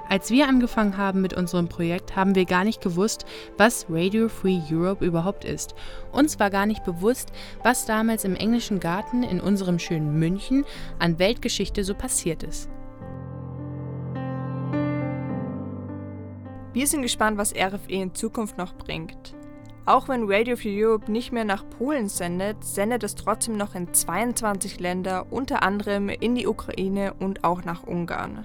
Als 0.09 0.31
wir 0.31 0.47
angefangen 0.47 0.97
haben 0.97 1.23
mit 1.23 1.35
unserem 1.35 1.69
Projekt, 1.69 2.15
haben 2.15 2.37
wir 2.37 2.45
gar 2.45 2.63
nicht 2.63 2.81
gewusst, 2.81 3.27
was 3.57 3.87
Radio 3.91 4.29
Free 4.29 4.61
Europe 4.71 5.05
überhaupt 5.05 5.45
ist. 5.45 5.75
Uns 6.13 6.39
war 6.39 6.51
gar 6.51 6.67
nicht 6.67 6.85
bewusst, 6.85 7.33
was 7.65 7.85
damals 7.85 8.25
im 8.25 8.37
englischen 8.37 8.79
Garten 8.79 9.25
in 9.25 9.41
unserem 9.41 9.81
schönen 9.81 10.21
München 10.21 10.65
an 11.01 11.19
Weltgeschichte 11.19 11.83
so 11.83 11.95
passiert 11.95 12.45
ist. 12.45 12.71
Wir 16.73 16.87
sind 16.87 17.03
gespannt, 17.03 17.39
was 17.39 17.53
RFE 17.53 17.93
in 17.93 18.15
Zukunft 18.15 18.57
noch 18.57 18.75
bringt. 18.75 19.35
Auch 19.89 20.07
wenn 20.07 20.31
Radio 20.31 20.55
Free 20.59 20.85
Europe 20.85 21.11
nicht 21.11 21.33
mehr 21.33 21.47
nach 21.47 21.65
Polen 21.79 22.11
sendet, 22.11 22.63
sendet 22.63 23.03
es 23.05 23.15
trotzdem 23.15 23.57
noch 23.57 23.75
in 23.75 23.95
22 23.95 24.81
Länder, 24.81 25.25
unter 25.31 25.63
anderem 25.63 26.11
in 26.11 26.35
die 26.35 26.47
Ukraine 26.47 27.15
und 27.19 27.43
auch 27.43 27.65
nach 27.65 27.85
Ungarn. 27.85 28.45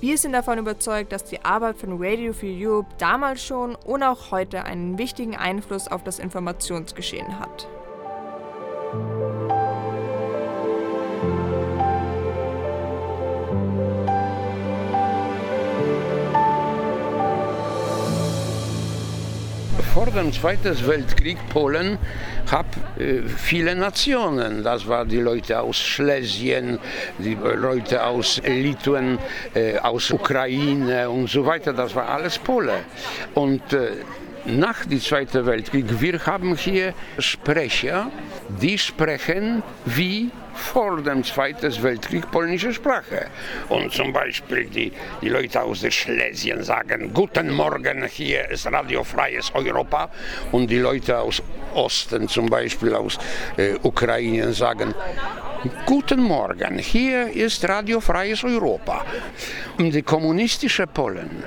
Wir 0.00 0.16
sind 0.16 0.32
davon 0.32 0.56
überzeugt, 0.56 1.12
dass 1.12 1.24
die 1.24 1.44
Arbeit 1.44 1.76
von 1.76 2.02
Radio 2.02 2.32
Free 2.32 2.66
Europe 2.66 2.88
damals 2.96 3.44
schon 3.44 3.74
und 3.74 4.02
auch 4.02 4.30
heute 4.30 4.64
einen 4.64 4.96
wichtigen 4.96 5.36
Einfluss 5.36 5.86
auf 5.86 6.02
das 6.02 6.18
Informationsgeschehen 6.18 7.38
hat. 7.38 7.68
Vor 20.04 20.12
dem 20.12 20.32
Zweiten 20.34 20.86
Weltkrieg 20.86 21.38
Polen 21.48 21.96
hat 22.50 22.66
äh, 22.98 23.22
viele 23.22 23.74
Nationen. 23.74 24.62
Das 24.62 24.86
waren 24.86 25.08
die 25.08 25.20
Leute 25.20 25.58
aus 25.60 25.78
Schlesien, 25.78 26.78
die 27.18 27.34
Leute 27.34 28.04
aus 28.04 28.38
Litauen, 28.44 29.18
äh, 29.54 29.78
aus 29.78 30.10
Ukraine 30.10 31.08
und 31.08 31.30
so 31.30 31.46
weiter. 31.46 31.72
Das 31.72 31.94
war 31.94 32.06
alles 32.06 32.38
Pole. 32.38 32.80
Und 33.32 33.72
äh, 33.72 33.92
nach 34.44 34.84
dem 34.84 35.00
Zweiten 35.00 35.46
Weltkrieg, 35.46 35.86
wir 35.98 36.26
haben 36.26 36.54
hier 36.54 36.92
Sprecher, 37.18 38.10
die 38.60 38.76
sprechen 38.76 39.62
wie 39.86 40.30
vor 40.54 41.02
dem 41.02 41.22
Zweiten 41.24 41.82
Weltkrieg 41.82 42.30
polnische 42.30 42.72
Sprache. 42.72 43.26
Und 43.68 43.92
zum 43.92 44.12
Beispiel 44.12 44.64
die, 44.66 44.92
die 45.20 45.28
Leute 45.28 45.62
aus 45.62 45.84
Schlesien 45.90 46.62
sagen, 46.62 47.12
Guten 47.12 47.50
Morgen, 47.50 48.04
hier 48.04 48.48
ist 48.50 48.66
Radio 48.66 49.04
Freies 49.04 49.52
Europa. 49.54 50.10
Und 50.52 50.70
die 50.70 50.78
Leute 50.78 51.18
aus 51.18 51.42
Osten, 51.74 52.28
zum 52.28 52.46
Beispiel 52.46 52.94
aus 52.94 53.18
äh, 53.56 53.74
Ukraine, 53.82 54.52
sagen, 54.52 54.94
Guten 55.86 56.22
Morgen, 56.22 56.78
hier 56.78 57.28
ist 57.28 57.66
Radio 57.68 58.00
Freies 58.00 58.44
Europa. 58.44 59.04
Und 59.78 59.94
die 59.94 60.02
kommunistische 60.02 60.86
Polen, 60.86 61.42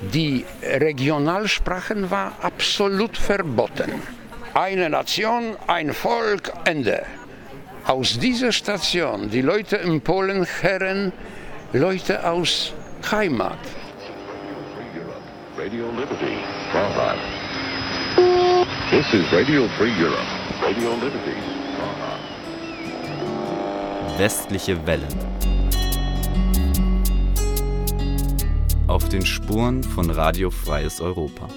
die 0.00 0.44
Regionalsprachen 0.62 2.10
war 2.10 2.32
absolut 2.42 3.16
verboten. 3.16 4.02
Eine 4.54 4.88
Nation, 4.88 5.56
ein 5.66 5.92
Volk, 5.92 6.52
Ende 6.64 7.04
aus 7.86 8.18
dieser 8.18 8.52
Station, 8.52 9.30
die 9.30 9.42
Leute 9.42 9.76
in 9.76 10.00
Polen 10.00 10.46
hören 10.60 11.12
Leute 11.72 12.28
aus 12.28 12.72
Heimat. 13.10 13.58
Radio 15.56 15.86
Liberty, 15.92 16.36
Praha. 16.72 17.14
This 18.90 19.06
is 19.14 19.32
Radio 19.32 19.68
Free 19.78 19.92
Europe. 20.00 20.26
Radio 20.62 20.90
Liberty, 20.94 21.36
Praha. 21.76 22.18
Westliche 24.18 24.86
Wellen. 24.86 25.14
Auf 28.86 29.08
den 29.08 29.24
Spuren 29.24 29.82
von 29.82 30.10
Radio 30.10 30.50
Freies 30.50 31.00
Europa. 31.00 31.48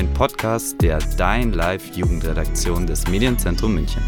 Ein 0.00 0.10
Podcast 0.14 0.80
der 0.80 0.98
Dein 1.18 1.52
Live 1.52 1.94
Jugendredaktion 1.94 2.86
des 2.86 3.06
Medienzentrum 3.08 3.74
München. 3.74 4.02